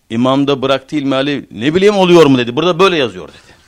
[0.09, 2.55] İmam da bıraktı ilmihali ne bileyim oluyor mu dedi.
[2.55, 3.58] Burada böyle yazıyor dedi.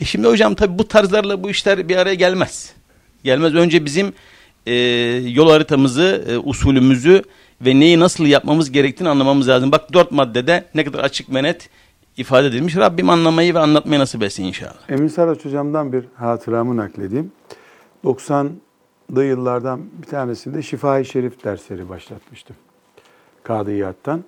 [0.00, 2.72] E şimdi hocam tabi bu tarzlarla bu işler bir araya gelmez.
[3.24, 3.54] Gelmez.
[3.54, 4.12] Önce bizim
[4.66, 4.74] e,
[5.26, 7.22] yol haritamızı, e, usulümüzü
[7.60, 9.72] ve neyi nasıl yapmamız gerektiğini anlamamız lazım.
[9.72, 11.70] Bak dört maddede ne kadar açık ve net
[12.16, 12.76] ifade edilmiş.
[12.76, 14.88] Rabbim anlamayı ve anlatmayı nasip etsin inşallah.
[14.90, 17.32] Emin Saraç hocamdan bir hatıramı nakledeyim.
[18.04, 22.56] 90'lı yıllardan bir tanesinde Şifa-i Şerif dersleri başlatmıştım.
[23.42, 24.24] Kadıyattan.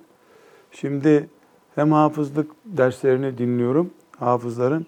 [0.71, 1.29] Şimdi
[1.75, 3.89] hem hafızlık derslerini dinliyorum.
[4.19, 4.85] Hafızların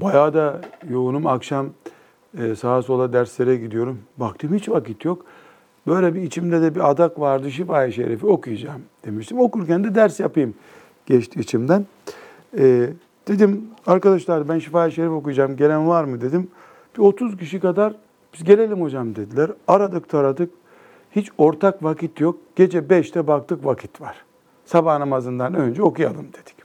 [0.00, 0.60] bayağı da
[0.90, 1.26] yoğunum.
[1.26, 1.66] Akşam
[2.38, 3.98] e, sağa sola derslere gidiyorum.
[4.16, 5.24] Baktım hiç vakit yok.
[5.86, 7.50] Böyle bir içimde de bir adak vardı.
[7.50, 9.40] Şifa-i Şerif'i okuyacağım demiştim.
[9.40, 10.54] Okurken de ders yapayım
[11.06, 11.86] geçti içimden.
[12.58, 12.90] E,
[13.28, 15.56] dedim arkadaşlar ben Şifa-i Şerif okuyacağım.
[15.56, 16.48] Gelen var mı dedim.
[16.96, 17.92] Bir 30 kişi kadar
[18.34, 19.50] biz gelelim hocam dediler.
[19.68, 20.50] Aradık taradık.
[21.10, 22.38] Hiç ortak vakit yok.
[22.56, 24.16] Gece 5'te baktık vakit var.
[24.66, 26.56] Sabah namazından önce okuyalım dedik.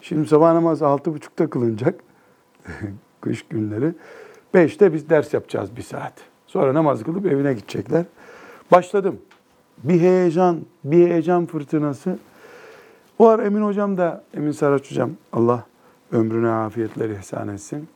[0.00, 2.09] Şimdi sabah namazı 6.30'da kılınacak.
[3.20, 3.94] Kış günleri.
[4.54, 6.12] 5'te biz ders yapacağız bir saat.
[6.46, 8.04] Sonra namaz kılıp evine gidecekler.
[8.72, 9.18] Başladım.
[9.84, 12.18] Bir heyecan, bir heyecan fırtınası.
[13.18, 15.64] O ara Emin Hocam da, Emin Saraç Hocam, Allah
[16.12, 17.88] ömrüne afiyetleri ihsan etsin.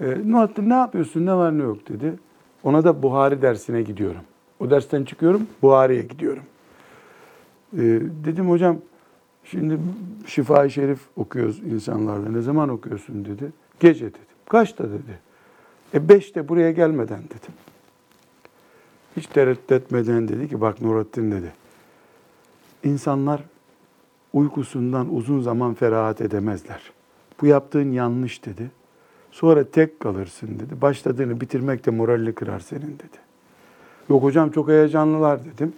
[0.00, 2.14] E, Nuhattin ne yapıyorsun, ne var ne yok dedi.
[2.64, 4.20] Ona da Buhari dersine gidiyorum.
[4.60, 6.42] O dersten çıkıyorum, Buhari'ye gidiyorum.
[7.72, 7.82] E,
[8.24, 8.76] dedim hocam,
[9.44, 9.78] şimdi
[10.26, 12.28] Şifa-i Şerif okuyoruz insanlarla.
[12.28, 13.52] Ne zaman okuyorsun dedi.
[13.80, 14.20] Gece dedim.
[14.48, 15.18] Kaçta dedi.
[15.94, 17.54] E beşte buraya gelmeden dedim.
[19.16, 21.52] Hiç tereddüt etmeden dedi ki bak Nurattin dedi.
[22.84, 23.40] İnsanlar
[24.32, 26.92] uykusundan uzun zaman ferahat edemezler.
[27.40, 28.70] Bu yaptığın yanlış dedi.
[29.32, 30.80] Sonra tek kalırsın dedi.
[30.80, 33.18] Başladığını bitirmek de moralini kırar senin dedi.
[34.10, 35.72] Yok hocam çok heyecanlılar dedim.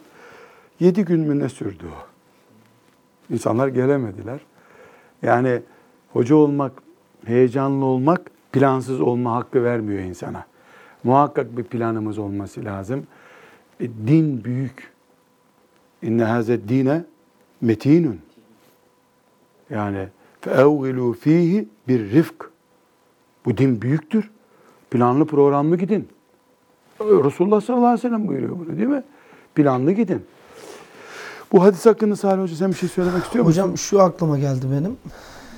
[0.80, 2.06] Yedi gün mü ne sürdü o?
[3.34, 4.40] İnsanlar gelemediler.
[5.22, 5.62] Yani
[6.12, 6.72] hoca olmak,
[7.24, 10.46] heyecanlı olmak plansız olma hakkı vermiyor insana.
[11.04, 13.06] Muhakkak bir planımız olması lazım.
[13.80, 14.92] E, din büyük.
[16.02, 17.04] İnne hazet dine
[17.60, 18.18] metinun.
[19.70, 20.08] Yani
[20.40, 22.50] feevgilu fihi bir rifk.
[23.44, 24.30] Bu din büyüktür.
[24.90, 26.08] Planlı programlı gidin.
[27.00, 29.02] Resulullah sallallahu aleyhi ve sellem buyuruyor bunu değil mi?
[29.54, 30.22] Planlı gidin.
[31.52, 33.62] Bu hadis hakkında Salih Hoca sen bir şey söylemek istiyor musun?
[33.62, 34.96] Hocam şu aklıma geldi benim.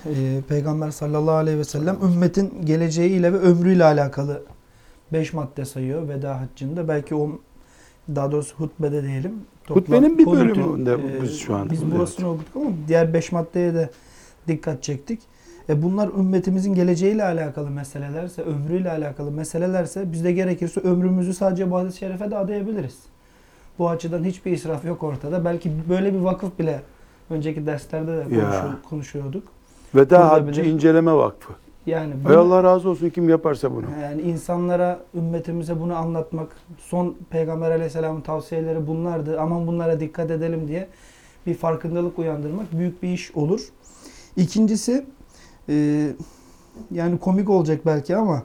[0.07, 4.43] Ee, Peygamber sallallahu aleyhi ve sellem ümmetin geleceğiyle ve ömrüyle alakalı
[5.13, 6.89] 5 madde sayıyor veda haccında.
[6.89, 7.31] Belki o
[8.15, 9.33] daha doğrusu hutbede diyelim.
[9.69, 11.71] Hutbenin bir bölümünde e, biz şu an.
[11.71, 13.91] Biz burasını okuduk ama diğer 5 maddeye de
[14.49, 15.21] dikkat çektik.
[15.69, 21.77] E bunlar ümmetimizin geleceğiyle alakalı meselelerse, ömrüyle alakalı meselelerse biz de gerekirse ömrümüzü sadece bu
[21.77, 22.99] hadis-i şerife de adayabiliriz.
[23.79, 25.45] Bu açıdan hiçbir israf yok ortada.
[25.45, 26.81] Belki böyle bir vakıf bile
[27.31, 29.43] önceki derslerde de konuşu- konuşuyorduk.
[29.95, 30.31] Veda.
[30.31, 31.53] Haccı İnceleme Vakfı.
[31.87, 33.85] Yani bunu- Allah razı olsun kim yaparsa bunu.
[34.03, 39.41] yani insanlara, ümmetimize bunu anlatmak, son Peygamber Aleyhisselam'ın tavsiyeleri bunlardı.
[39.41, 40.89] Aman bunlara dikkat edelim diye
[41.47, 43.69] bir farkındalık uyandırmak büyük bir iş olur.
[44.37, 45.07] İkincisi,
[45.69, 46.07] e,
[46.91, 48.43] yani komik olacak belki ama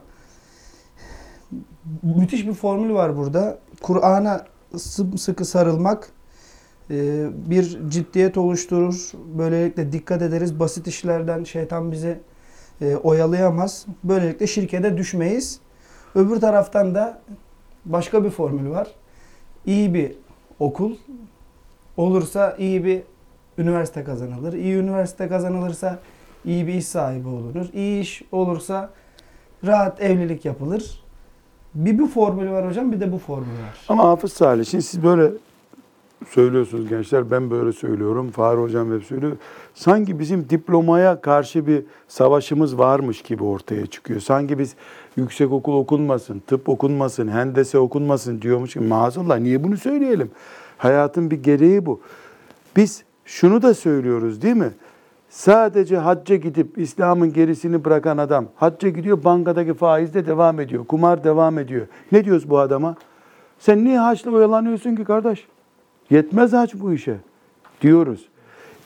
[2.02, 3.58] müthiş bir formül var burada.
[3.82, 4.44] Kur'an'a
[4.76, 6.08] sımsıkı sarılmak
[6.90, 9.12] bir ciddiyet oluşturur.
[9.38, 10.60] Böylelikle dikkat ederiz.
[10.60, 12.18] Basit işlerden şeytan bizi
[12.80, 13.86] e, oyalayamaz.
[14.04, 15.60] Böylelikle şirkete düşmeyiz.
[16.14, 17.20] Öbür taraftan da
[17.84, 18.88] başka bir formül var.
[19.66, 20.12] İyi bir
[20.58, 20.96] okul
[21.96, 23.02] olursa iyi bir
[23.58, 24.52] üniversite kazanılır.
[24.52, 25.98] İyi üniversite kazanılırsa
[26.44, 27.66] iyi bir iş sahibi olunur.
[27.72, 28.90] İyi iş olursa
[29.66, 31.04] rahat evlilik yapılır.
[31.74, 33.84] Bir bu formül var hocam bir de bu formül var.
[33.88, 35.30] Ama Hafız Salih, şimdi siz böyle
[36.28, 39.36] söylüyorsunuz gençler, ben böyle söylüyorum, Fahri Hocam hep söylüyor.
[39.74, 44.20] Sanki bizim diplomaya karşı bir savaşımız varmış gibi ortaya çıkıyor.
[44.20, 44.74] Sanki biz
[45.16, 50.30] yüksek okul okunmasın, tıp okunmasın, hendese okunmasın diyormuş ki maazallah niye bunu söyleyelim?
[50.78, 52.00] Hayatın bir gereği bu.
[52.76, 54.70] Biz şunu da söylüyoruz değil mi?
[55.28, 60.84] Sadece hacca gidip İslam'ın gerisini bırakan adam hacca gidiyor bankadaki faizle devam ediyor.
[60.86, 61.86] Kumar devam ediyor.
[62.12, 62.96] Ne diyoruz bu adama?
[63.58, 65.46] Sen niye haçla oyalanıyorsun ki kardeş?
[66.10, 67.16] Yetmez haç bu işe
[67.80, 68.28] diyoruz.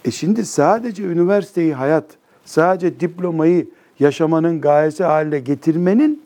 [0.05, 2.05] E şimdi sadece üniversiteyi hayat,
[2.45, 3.69] sadece diplomayı
[4.01, 6.25] yaşamanın gayesi haline getirmenin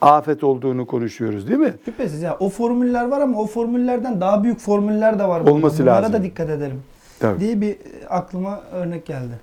[0.00, 1.74] afet olduğunu konuşuyoruz değil mi?
[1.84, 5.40] Şüphesiz ya o formüller var ama o formüllerden daha büyük formüller de var.
[5.40, 6.12] Olması Bunlara lazım.
[6.12, 6.82] da dikkat edelim
[7.18, 7.40] Tabii.
[7.40, 9.40] diye bir e, aklıma örnek geldi.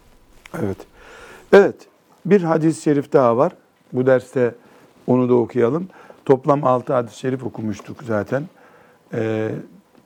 [0.63, 0.77] Evet.
[1.53, 1.75] Evet.
[2.25, 3.51] Bir hadis-i şerif daha var.
[3.93, 4.55] Bu derste
[5.07, 5.87] onu da okuyalım.
[6.25, 8.43] Toplam 6 hadis-i şerif okumuştuk zaten.
[9.13, 9.49] Ee,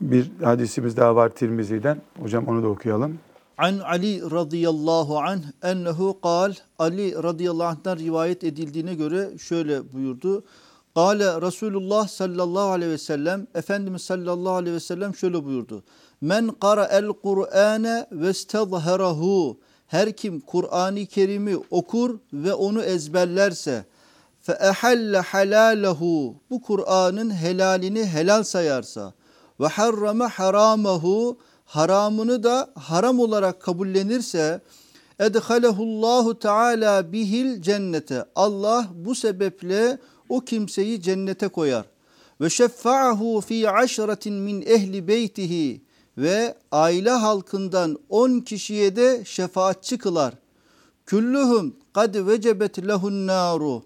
[0.01, 2.01] bir hadisimiz daha var Tirmizi'den.
[2.19, 3.19] Hocam onu da okuyalım.
[3.57, 10.43] An Ali radıyallahu anh ennehu kal Ali radıyallahu anh'tan rivayet edildiğine göre şöyle buyurdu.
[10.95, 15.83] Kale Resulullah sallallahu aleyhi ve sellem Efendimiz sallallahu aleyhi ve sellem şöyle buyurdu.
[16.21, 23.85] Men kara el Kur'ane ve stazherahu her kim Kur'an-ı Kerim'i okur ve onu ezberlerse
[24.41, 29.13] fe ehalle halalehu bu Kur'an'ın helalini helal sayarsa
[29.59, 34.61] ve harrame haramahu haramını da haram olarak kabullenirse
[35.19, 39.97] edhalehullahu teala bihil cennete Allah bu sebeple
[40.29, 41.85] o kimseyi cennete koyar
[42.41, 45.81] ve şeffa'ahu fi aşratin min ehli beytihi
[46.17, 50.33] ve aile halkından 10 kişiye de şefaatçi kılar.
[51.05, 53.83] Küllühüm kad vecebet lehun naru.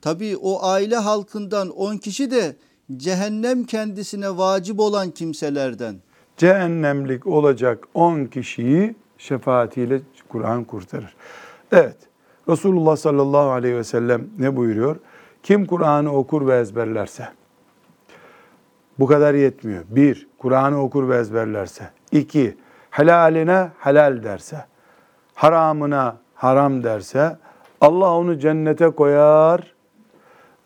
[0.00, 2.56] Tabi o aile halkından 10 kişi de
[2.96, 5.96] cehennem kendisine vacip olan kimselerden.
[6.36, 11.14] cehennemlik olacak 10 kişiyi şefaatiyle Kur'an kurtarır.
[11.72, 11.96] Evet,
[12.48, 14.96] Resulullah sallallahu aleyhi ve sellem ne buyuruyor?
[15.42, 17.28] Kim Kur'an'ı okur ve ezberlerse,
[18.98, 19.84] bu kadar yetmiyor.
[19.88, 21.90] Bir, Kur'an'ı okur ve ezberlerse.
[22.12, 22.56] İki,
[22.90, 24.64] helaline helal derse,
[25.34, 27.38] haramına haram derse,
[27.80, 29.74] Allah onu cennete koyar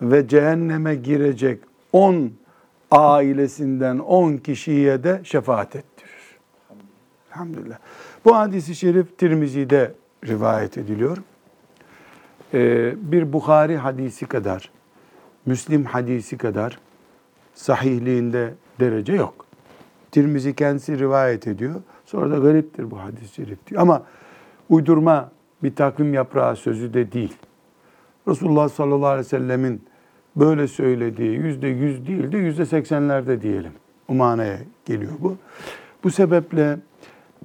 [0.03, 1.61] ve cehenneme girecek
[1.93, 2.33] 10
[2.91, 6.39] ailesinden 10 kişiye de şefaat ettirir.
[7.31, 7.79] Elhamdülillah.
[8.25, 9.95] Bu hadisi şerif Tirmizi'de
[10.27, 11.19] rivayet ediliyor.
[12.55, 14.71] Ee, bir Bukhari hadisi kadar,
[15.47, 16.79] Müslim hadisi kadar
[17.55, 19.47] sahihliğinde derece yok.
[20.11, 21.75] Tirmizi kendisi rivayet ediyor.
[22.05, 23.83] Sonra da gariptir bu hadis-i şerif diyor.
[23.83, 24.03] Ama
[24.69, 25.31] uydurma
[25.63, 27.37] bir takvim yaprağı sözü de değil.
[28.29, 29.86] Resulullah sallallahu aleyhi ve sellemin
[30.37, 33.73] böyle söylediği yüzde yüz değil de yüzde seksenlerde diyelim.
[34.09, 34.15] O
[34.85, 35.37] geliyor bu.
[36.05, 36.79] Bu sebeple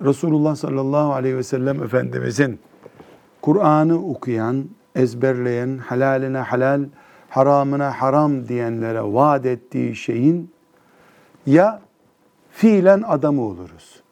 [0.02, 2.60] Resulullah sallallahu aleyhi ve sellem Efendimizin
[3.42, 4.66] Kur'an'ı okuyan,
[4.96, 6.84] ezberleyen, halaline halal,
[7.30, 10.52] haramına haram diyenlere vaat ettiği şeyin
[11.46, 11.82] ya
[12.52, 14.04] fiilen adamı oluruz.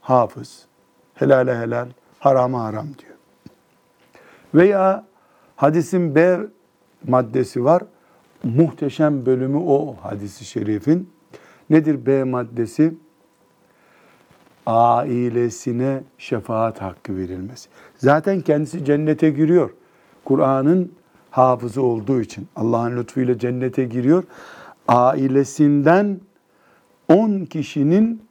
[0.00, 0.66] Hafız,
[1.14, 3.16] helale helal, harama haram diyor.
[4.54, 5.04] Veya
[5.56, 6.38] hadisin B
[7.08, 7.82] maddesi var.
[8.44, 11.10] Muhteşem bölümü o hadisi şerifin.
[11.70, 12.94] Nedir B maddesi?
[14.66, 17.68] Ailesine şefaat hakkı verilmesi.
[17.96, 19.70] Zaten kendisi cennete giriyor.
[20.24, 20.92] Kur'an'ın
[21.30, 24.24] hafızı olduğu için Allah'ın lütfuyla cennete giriyor.
[24.88, 26.20] Ailesinden
[27.08, 28.22] 10 kişinin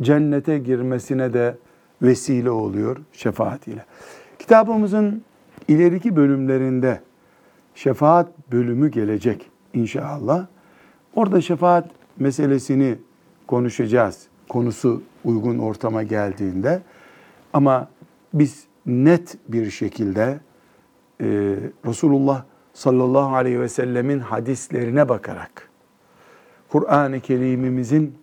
[0.00, 1.56] cennete girmesine de
[2.02, 3.84] vesile oluyor şefaatiyle.
[4.38, 5.22] Kitabımızın
[5.68, 7.00] ileriki bölümlerinde
[7.74, 10.46] şefaat bölümü gelecek inşallah.
[11.14, 12.98] Orada şefaat meselesini
[13.46, 14.26] konuşacağız.
[14.48, 16.82] Konusu uygun ortama geldiğinde.
[17.52, 17.88] Ama
[18.34, 20.40] biz net bir şekilde
[21.20, 21.26] e,
[21.86, 25.68] Resulullah sallallahu aleyhi ve sellemin hadislerine bakarak,
[26.68, 28.14] Kur'an-ı Kerim'imizin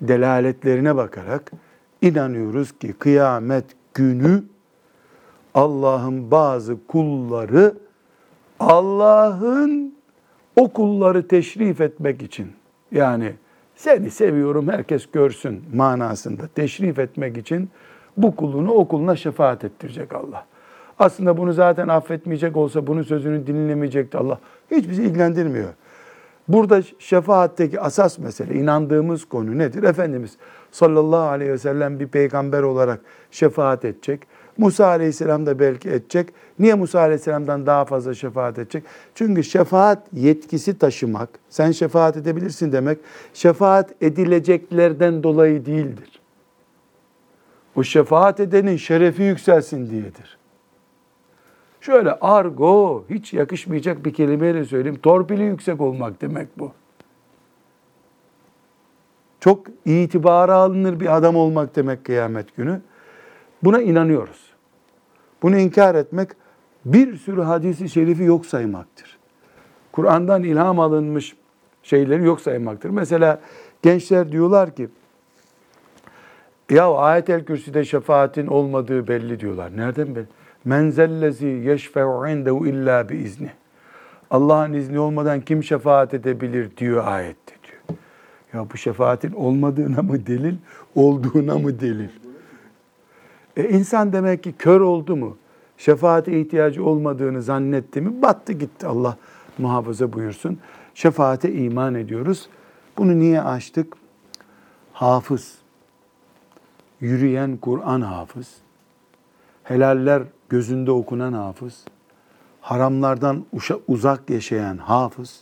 [0.00, 1.52] delaletlerine bakarak
[2.02, 3.64] inanıyoruz ki kıyamet
[3.94, 4.44] günü
[5.54, 7.74] Allah'ın bazı kulları
[8.60, 9.94] Allah'ın
[10.56, 12.52] o kulları teşrif etmek için
[12.92, 13.32] yani
[13.74, 17.70] seni seviyorum herkes görsün manasında teşrif etmek için
[18.16, 20.46] bu kulunu o kuluna şefaat ettirecek Allah.
[20.98, 24.38] Aslında bunu zaten affetmeyecek olsa bunun sözünü dinlemeyecekti Allah.
[24.70, 25.68] Hiç bizi ilgilendirmiyor.
[26.48, 29.82] Burada şefaatteki asas mesele, inandığımız konu nedir?
[29.82, 30.36] Efendimiz
[30.70, 33.00] sallallahu aleyhi ve sellem bir peygamber olarak
[33.30, 34.26] şefaat edecek.
[34.58, 36.28] Musa aleyhisselam da belki edecek.
[36.58, 38.84] Niye Musa aleyhisselamdan daha fazla şefaat edecek?
[39.14, 42.98] Çünkü şefaat yetkisi taşımak, sen şefaat edebilirsin demek,
[43.34, 46.20] şefaat edileceklerden dolayı değildir.
[47.76, 50.38] O şefaat edenin şerefi yükselsin diyedir.
[51.80, 54.98] Şöyle argo, hiç yakışmayacak bir kelimeyle söyleyeyim.
[55.02, 56.72] Torpili yüksek olmak demek bu.
[59.40, 62.80] Çok itibara alınır bir adam olmak demek kıyamet günü.
[63.64, 64.52] Buna inanıyoruz.
[65.42, 66.28] Bunu inkar etmek
[66.84, 69.18] bir sürü hadisi şerifi yok saymaktır.
[69.92, 71.36] Kur'an'dan ilham alınmış
[71.82, 72.90] şeyleri yok saymaktır.
[72.90, 73.40] Mesela
[73.82, 74.88] gençler diyorlar ki
[76.70, 79.76] ya ayet-el kürsüde şefaatin olmadığı belli diyorlar.
[79.76, 80.26] Nereden belli?
[80.64, 83.50] Menzellezi yeşfe'u indehu illa bi izni.
[84.30, 87.98] Allah'ın izni olmadan kim şefaat edebilir diyor ayette diyor.
[88.52, 90.54] Ya bu şefaatin olmadığına mı delil,
[90.94, 92.08] olduğuna mı delil?
[93.56, 95.36] E insan demek ki kör oldu mu?
[95.78, 98.22] Şefaate ihtiyacı olmadığını zannetti mi?
[98.22, 99.16] Battı gitti Allah
[99.58, 100.58] muhafaza buyursun.
[100.94, 102.48] Şefaate iman ediyoruz.
[102.98, 103.96] Bunu niye açtık?
[104.92, 105.58] Hafız.
[107.00, 108.54] Yürüyen Kur'an hafız.
[109.64, 111.84] Helaller gözünde okunan hafız.
[112.60, 113.44] Haramlardan
[113.88, 115.40] uzak yaşayan hafız.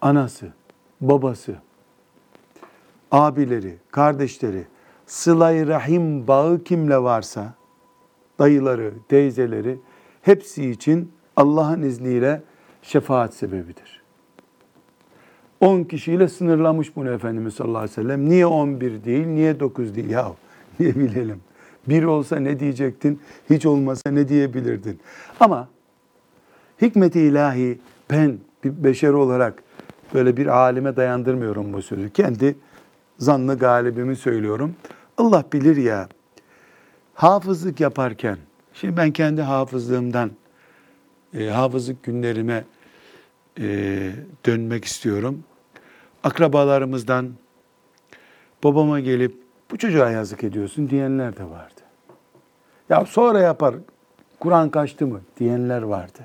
[0.00, 0.52] Anası,
[1.00, 1.54] babası,
[3.10, 4.66] abileri, kardeşleri,
[5.12, 7.54] sıla rahim bağı kimle varsa,
[8.38, 9.78] dayıları, teyzeleri
[10.22, 12.42] hepsi için Allah'ın izniyle
[12.82, 14.02] şefaat sebebidir.
[15.60, 18.28] 10 kişiyle sınırlamış bunu Efendimiz sallallahu aleyhi ve sellem.
[18.28, 20.10] Niye 11 değil, niye 9 değil?
[20.10, 20.32] Ya
[20.80, 21.40] niye bilelim?
[21.88, 25.00] Bir olsa ne diyecektin, hiç olmasa ne diyebilirdin?
[25.40, 25.68] Ama
[26.82, 27.78] hikmeti ilahi
[28.10, 29.62] ben bir beşer olarak
[30.14, 32.10] böyle bir alime dayandırmıyorum bu sözü.
[32.10, 32.56] Kendi
[33.18, 34.74] zannı galibimi söylüyorum.
[35.18, 36.08] Allah bilir ya,
[37.14, 38.38] hafızlık yaparken,
[38.74, 40.30] şimdi ben kendi hafızlığımdan,
[41.34, 42.64] e, hafızlık günlerime
[43.58, 43.64] e,
[44.46, 45.44] dönmek istiyorum.
[46.24, 47.30] akrabalarımızdan
[48.64, 49.34] babama gelip
[49.70, 51.80] bu çocuğa yazık ediyorsun diyenler de vardı.
[52.88, 53.74] Ya sonra yapar,
[54.40, 56.18] Kur'an kaçtı mı diyenler vardı.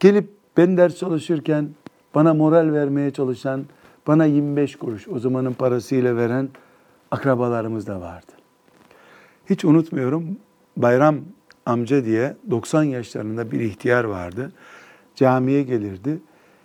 [0.00, 1.68] Gelip ben ders çalışırken
[2.14, 3.64] bana moral vermeye çalışan,
[4.06, 6.48] bana 25 kuruş o zamanın parasıyla veren
[7.10, 8.32] akrabalarımız da vardı.
[9.50, 10.36] Hiç unutmuyorum
[10.76, 11.16] Bayram
[11.66, 14.52] amca diye 90 yaşlarında bir ihtiyar vardı.
[15.14, 16.18] Camiye gelirdi.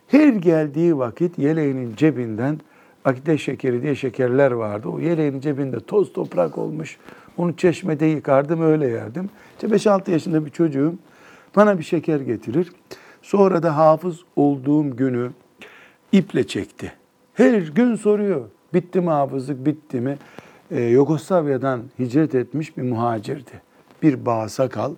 [0.08, 2.60] Her geldiği vakit yeleğinin cebinden
[3.06, 4.90] akide şekeri diye şekerler vardı.
[4.90, 6.98] O yeleğinin cebinde toz toprak olmuş.
[7.38, 9.30] Onu çeşmede yıkardım öyle yerdim.
[9.56, 10.96] İşte 5-6 yaşında bir çocuğum
[11.56, 12.72] bana bir şeker getirir.
[13.22, 15.32] Sonra da hafız olduğum günü
[16.12, 16.94] iple çekti.
[17.34, 18.46] Her gün soruyor.
[18.74, 20.18] Bitti mi hafızlık, bitti mi?
[20.72, 23.62] Ee, Yugoslavya'dan hicret etmiş bir muhacirdi.
[24.04, 24.94] Bir bağsakal.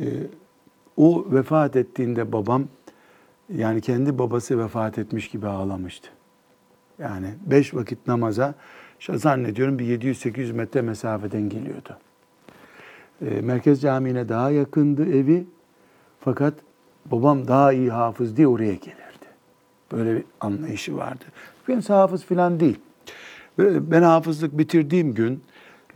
[0.00, 0.04] Ee,
[0.96, 2.64] o vefat ettiğinde babam,
[3.54, 6.08] yani kendi babası vefat etmiş gibi ağlamıştı.
[6.98, 8.54] Yani beş vakit namaza
[9.10, 11.96] zannediyorum bir 700-800 metre mesafeden geliyordu.
[13.22, 15.46] Ee, Merkez Camii'ne daha yakındı evi.
[16.20, 16.54] Fakat
[17.06, 19.26] babam daha iyi hafız diye oraya gelirdi.
[19.92, 21.24] Böyle bir anlayışı vardı.
[21.66, 22.78] Kendisi hafız falan değil.
[23.58, 25.42] Ben hafızlık bitirdiğim gün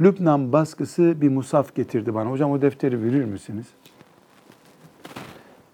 [0.01, 2.31] Lübnan baskısı bir musaf getirdi bana.
[2.31, 3.67] Hocam o defteri verir misiniz?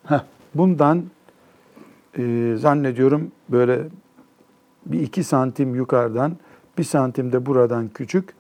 [0.05, 0.21] Heh,
[0.55, 1.05] bundan
[2.19, 3.83] e, zannediyorum böyle
[4.87, 6.37] bir iki santim yukarıdan,
[6.79, 8.35] bir santim de buradan küçük.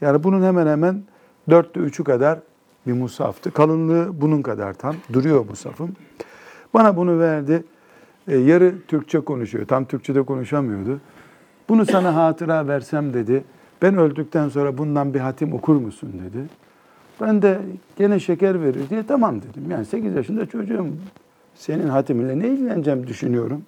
[0.00, 1.02] Yani bunun hemen hemen
[1.50, 2.38] dörtte üçü kadar
[2.86, 3.50] bir musaftı.
[3.50, 4.96] Kalınlığı bunun kadar tam.
[5.12, 5.96] Duruyor musafım.
[6.74, 7.64] Bana bunu verdi.
[8.28, 9.66] E, yarı Türkçe konuşuyor.
[9.66, 11.00] Tam Türkçe'de konuşamıyordu.
[11.68, 13.44] Bunu sana hatıra versem dedi.
[13.82, 16.48] Ben öldükten sonra bundan bir hatim okur musun dedi.
[17.20, 17.60] Ben de
[17.98, 19.70] gene şeker verir diye tamam dedim.
[19.70, 20.86] Yani 8 yaşında çocuğum
[21.54, 23.62] senin hatiminle ne ilgileneceğim düşünüyorum.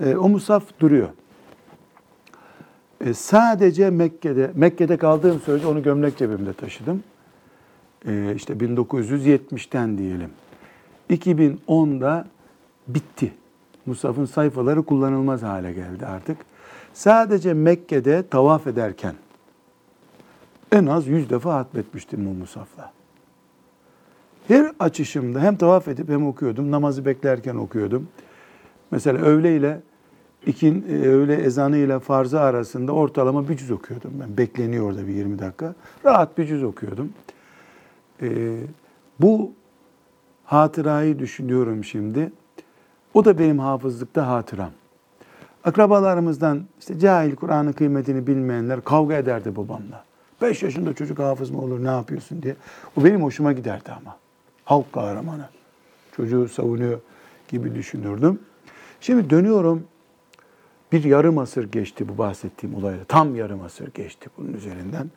[0.00, 1.08] E, o musaf duruyor.
[3.04, 7.02] E, sadece Mekke'de, Mekke'de kaldığım sürece onu gömlek cebimde taşıdım.
[8.08, 10.30] E, işte 1970'ten diyelim.
[11.10, 12.26] 2010'da
[12.88, 13.32] bitti.
[13.86, 16.36] Musaf'ın sayfaları kullanılmaz hale geldi artık.
[16.96, 19.14] Sadece Mekke'de tavaf ederken
[20.72, 22.92] en az yüz defa hatmetmiştim bu musafla.
[24.48, 26.70] Her açışımda hem tavaf edip hem okuyordum.
[26.70, 28.08] Namazı beklerken okuyordum.
[28.90, 29.80] Mesela öğle ile
[30.46, 34.36] ikin, e, öğle ezanı ile farzı arasında ortalama bir cüz okuyordum ben.
[34.36, 35.74] Bekleniyor orada bir 20 dakika.
[36.04, 37.12] Rahat bir cüz okuyordum.
[38.22, 38.58] Ee,
[39.20, 39.52] bu
[40.44, 42.32] hatırayı düşünüyorum şimdi.
[43.14, 44.70] O da benim hafızlıkta hatıram.
[45.66, 50.04] Akrabalarımızdan işte cahil Kur'an'ın kıymetini bilmeyenler kavga ederdi babamla.
[50.42, 52.56] Beş yaşında çocuk hafız mı olur ne yapıyorsun diye.
[52.96, 54.16] O benim hoşuma giderdi ama.
[54.64, 55.48] Halk kahramanı.
[56.16, 57.00] Çocuğu savunuyor
[57.48, 58.38] gibi düşünürdüm.
[59.00, 59.84] Şimdi dönüyorum.
[60.92, 63.04] Bir yarım asır geçti bu bahsettiğim olayda.
[63.08, 65.10] Tam yarım asır geçti bunun üzerinden.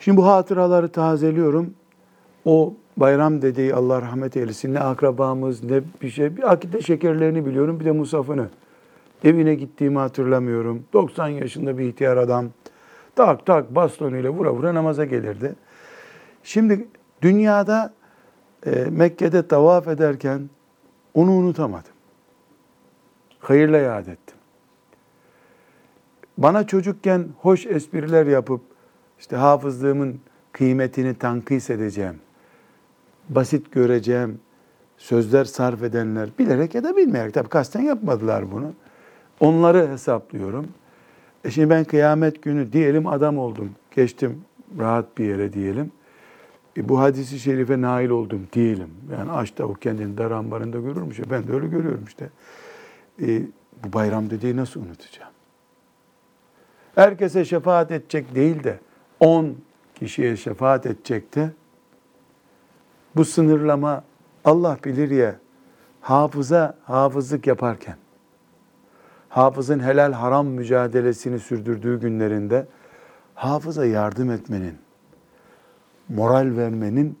[0.00, 1.74] Şimdi bu hatıraları tazeliyorum.
[2.44, 6.36] O bayram dediği Allah rahmet eylesin ne akrabamız ne bir şey.
[6.36, 8.48] Bir akide şekerlerini biliyorum bir de musafını.
[9.24, 10.84] Evine gittiğimi hatırlamıyorum.
[10.92, 12.50] 90 yaşında bir ihtiyar adam.
[13.16, 15.54] Tak tak bastonuyla vura vura namaza gelirdi.
[16.42, 16.88] Şimdi
[17.22, 17.92] dünyada
[18.66, 20.50] e, Mekke'de tavaf ederken
[21.14, 21.92] onu unutamadım.
[23.38, 24.36] Hayırla yad ettim.
[26.38, 28.60] Bana çocukken hoş espriler yapıp
[29.18, 30.20] işte hafızlığımın
[30.52, 32.20] kıymetini tankis edeceğim.
[33.28, 34.40] Basit göreceğim
[34.96, 38.72] sözler sarf edenler bilerek ya da bilmeyerek tabii kasten yapmadılar bunu.
[39.40, 40.68] Onları hesaplıyorum.
[41.44, 43.70] E şimdi ben kıyamet günü diyelim adam oldum.
[43.90, 44.44] Geçtim
[44.78, 45.92] rahat bir yere diyelim.
[46.76, 48.90] E bu hadisi şerife nail oldum diyelim.
[49.12, 51.20] Yani aç tavuk kendini dar ambarında görürmüş.
[51.30, 52.30] Ben de öyle görüyorum işte.
[53.22, 53.42] E,
[53.84, 55.32] bu bayram dediği nasıl unutacağım?
[56.94, 58.78] Herkese şefaat edecek değil de
[59.20, 59.56] 10
[59.94, 61.50] kişiye şefaat edecek de
[63.16, 64.04] bu sınırlama
[64.44, 65.36] Allah bilir ya
[66.00, 67.96] hafıza hafızlık yaparken
[69.28, 72.66] hafızın helal haram mücadelesini sürdürdüğü günlerinde
[73.34, 74.74] hafıza yardım etmenin,
[76.08, 77.18] moral vermenin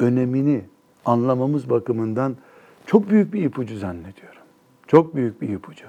[0.00, 0.64] önemini
[1.04, 2.36] anlamamız bakımından
[2.86, 4.42] çok büyük bir ipucu zannediyorum.
[4.86, 5.86] Çok büyük bir ipucu.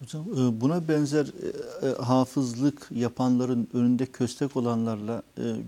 [0.00, 5.22] Hocam e, buna benzer e, e, hafızlık yapanların önünde köstek olanlarla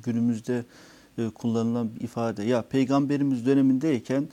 [0.04, 0.64] günümüzde
[1.34, 2.42] kullanılan bir ifade.
[2.42, 4.28] Ya peygamberimiz dönemindeyken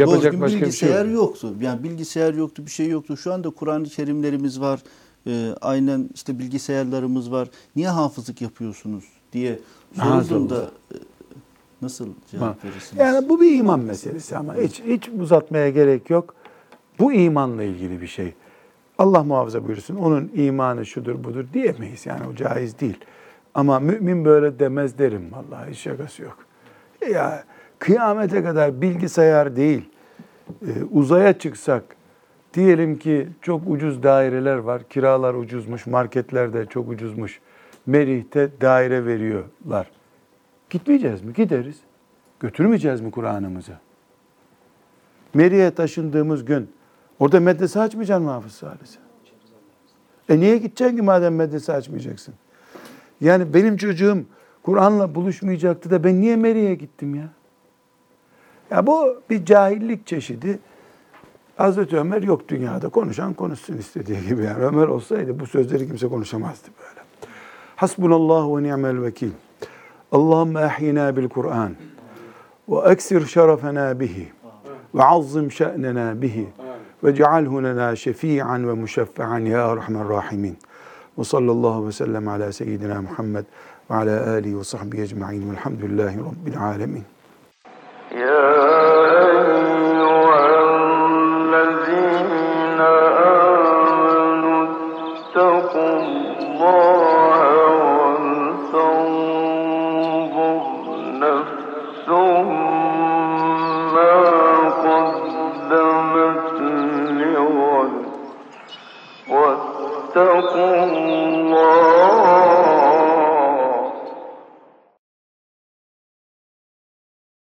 [0.00, 1.14] Yapacak doğru başka bir şey bilgisayar yok.
[1.14, 1.54] yoktu.
[1.60, 3.16] Yani bilgisayar yoktu, bir şey yoktu.
[3.16, 4.82] Şu anda Kur'an-ı Kerimlerimiz var.
[5.26, 7.48] E, aynen işte bilgisayarlarımız var.
[7.76, 9.58] Niye hafızlık yapıyorsunuz diye
[9.94, 10.96] sorulduğunda e,
[11.82, 13.00] nasıl cevap verirsiniz?
[13.00, 16.34] Yani bu bir iman meselesi ama hiç hiç uzatmaya gerek yok.
[16.98, 18.34] Bu imanla ilgili bir şey.
[18.98, 19.96] Allah muhafaza buyursun.
[19.96, 22.06] Onun imanı şudur budur diyemeyiz.
[22.06, 22.98] Yani o caiz değil.
[23.54, 26.38] Ama mümin böyle demez derim vallahi hiç şakası yok.
[27.12, 27.44] Ya
[27.84, 29.88] kıyamete kadar bilgisayar değil,
[30.62, 31.84] e, uzaya çıksak,
[32.54, 37.40] diyelim ki çok ucuz daireler var, kiralar ucuzmuş, marketlerde çok ucuzmuş,
[37.86, 39.90] Merih'te daire veriyorlar.
[40.70, 41.32] Gitmeyeceğiz mi?
[41.32, 41.76] Gideriz.
[42.40, 43.72] Götürmeyeceğiz mi Kur'an'ımızı?
[45.34, 46.70] Merih'e taşındığımız gün
[47.18, 48.78] orada medrese açmayacaksın mı Hafız Salih?
[50.28, 52.34] E niye gideceksin ki madem medrese açmayacaksın?
[53.20, 54.24] Yani benim çocuğum
[54.62, 57.28] Kur'an'la buluşmayacaktı da ben niye Meri'ye gittim ya?
[58.70, 60.58] Ya bu bir cahillik çeşidi.
[61.56, 62.88] Hazreti Ömer yok dünyada.
[62.88, 64.44] Konuşan konuşsun istediği gibi.
[64.44, 67.06] Yani Ömer olsaydı bu sözleri kimse konuşamazdı böyle.
[67.76, 69.30] Hasbunallahu ve ni'mel vekil.
[70.12, 71.74] Allahümme ahyina bil Kur'an.
[72.68, 74.32] Ve eksir şerefena bihi.
[74.94, 76.48] Ve azzim şe'nena bihi.
[77.04, 80.58] Ve cealhu lena şefi'an ve muşeffe'an ya erhamer rahimin.
[81.18, 83.44] Ve sallallahu ve sellem ala seyyidina Muhammed
[83.90, 85.50] ve ala alihi ve sahbihi ecma'in.
[85.50, 87.04] Velhamdülillahi Rabbil alemin.
[88.14, 88.73] Yeah.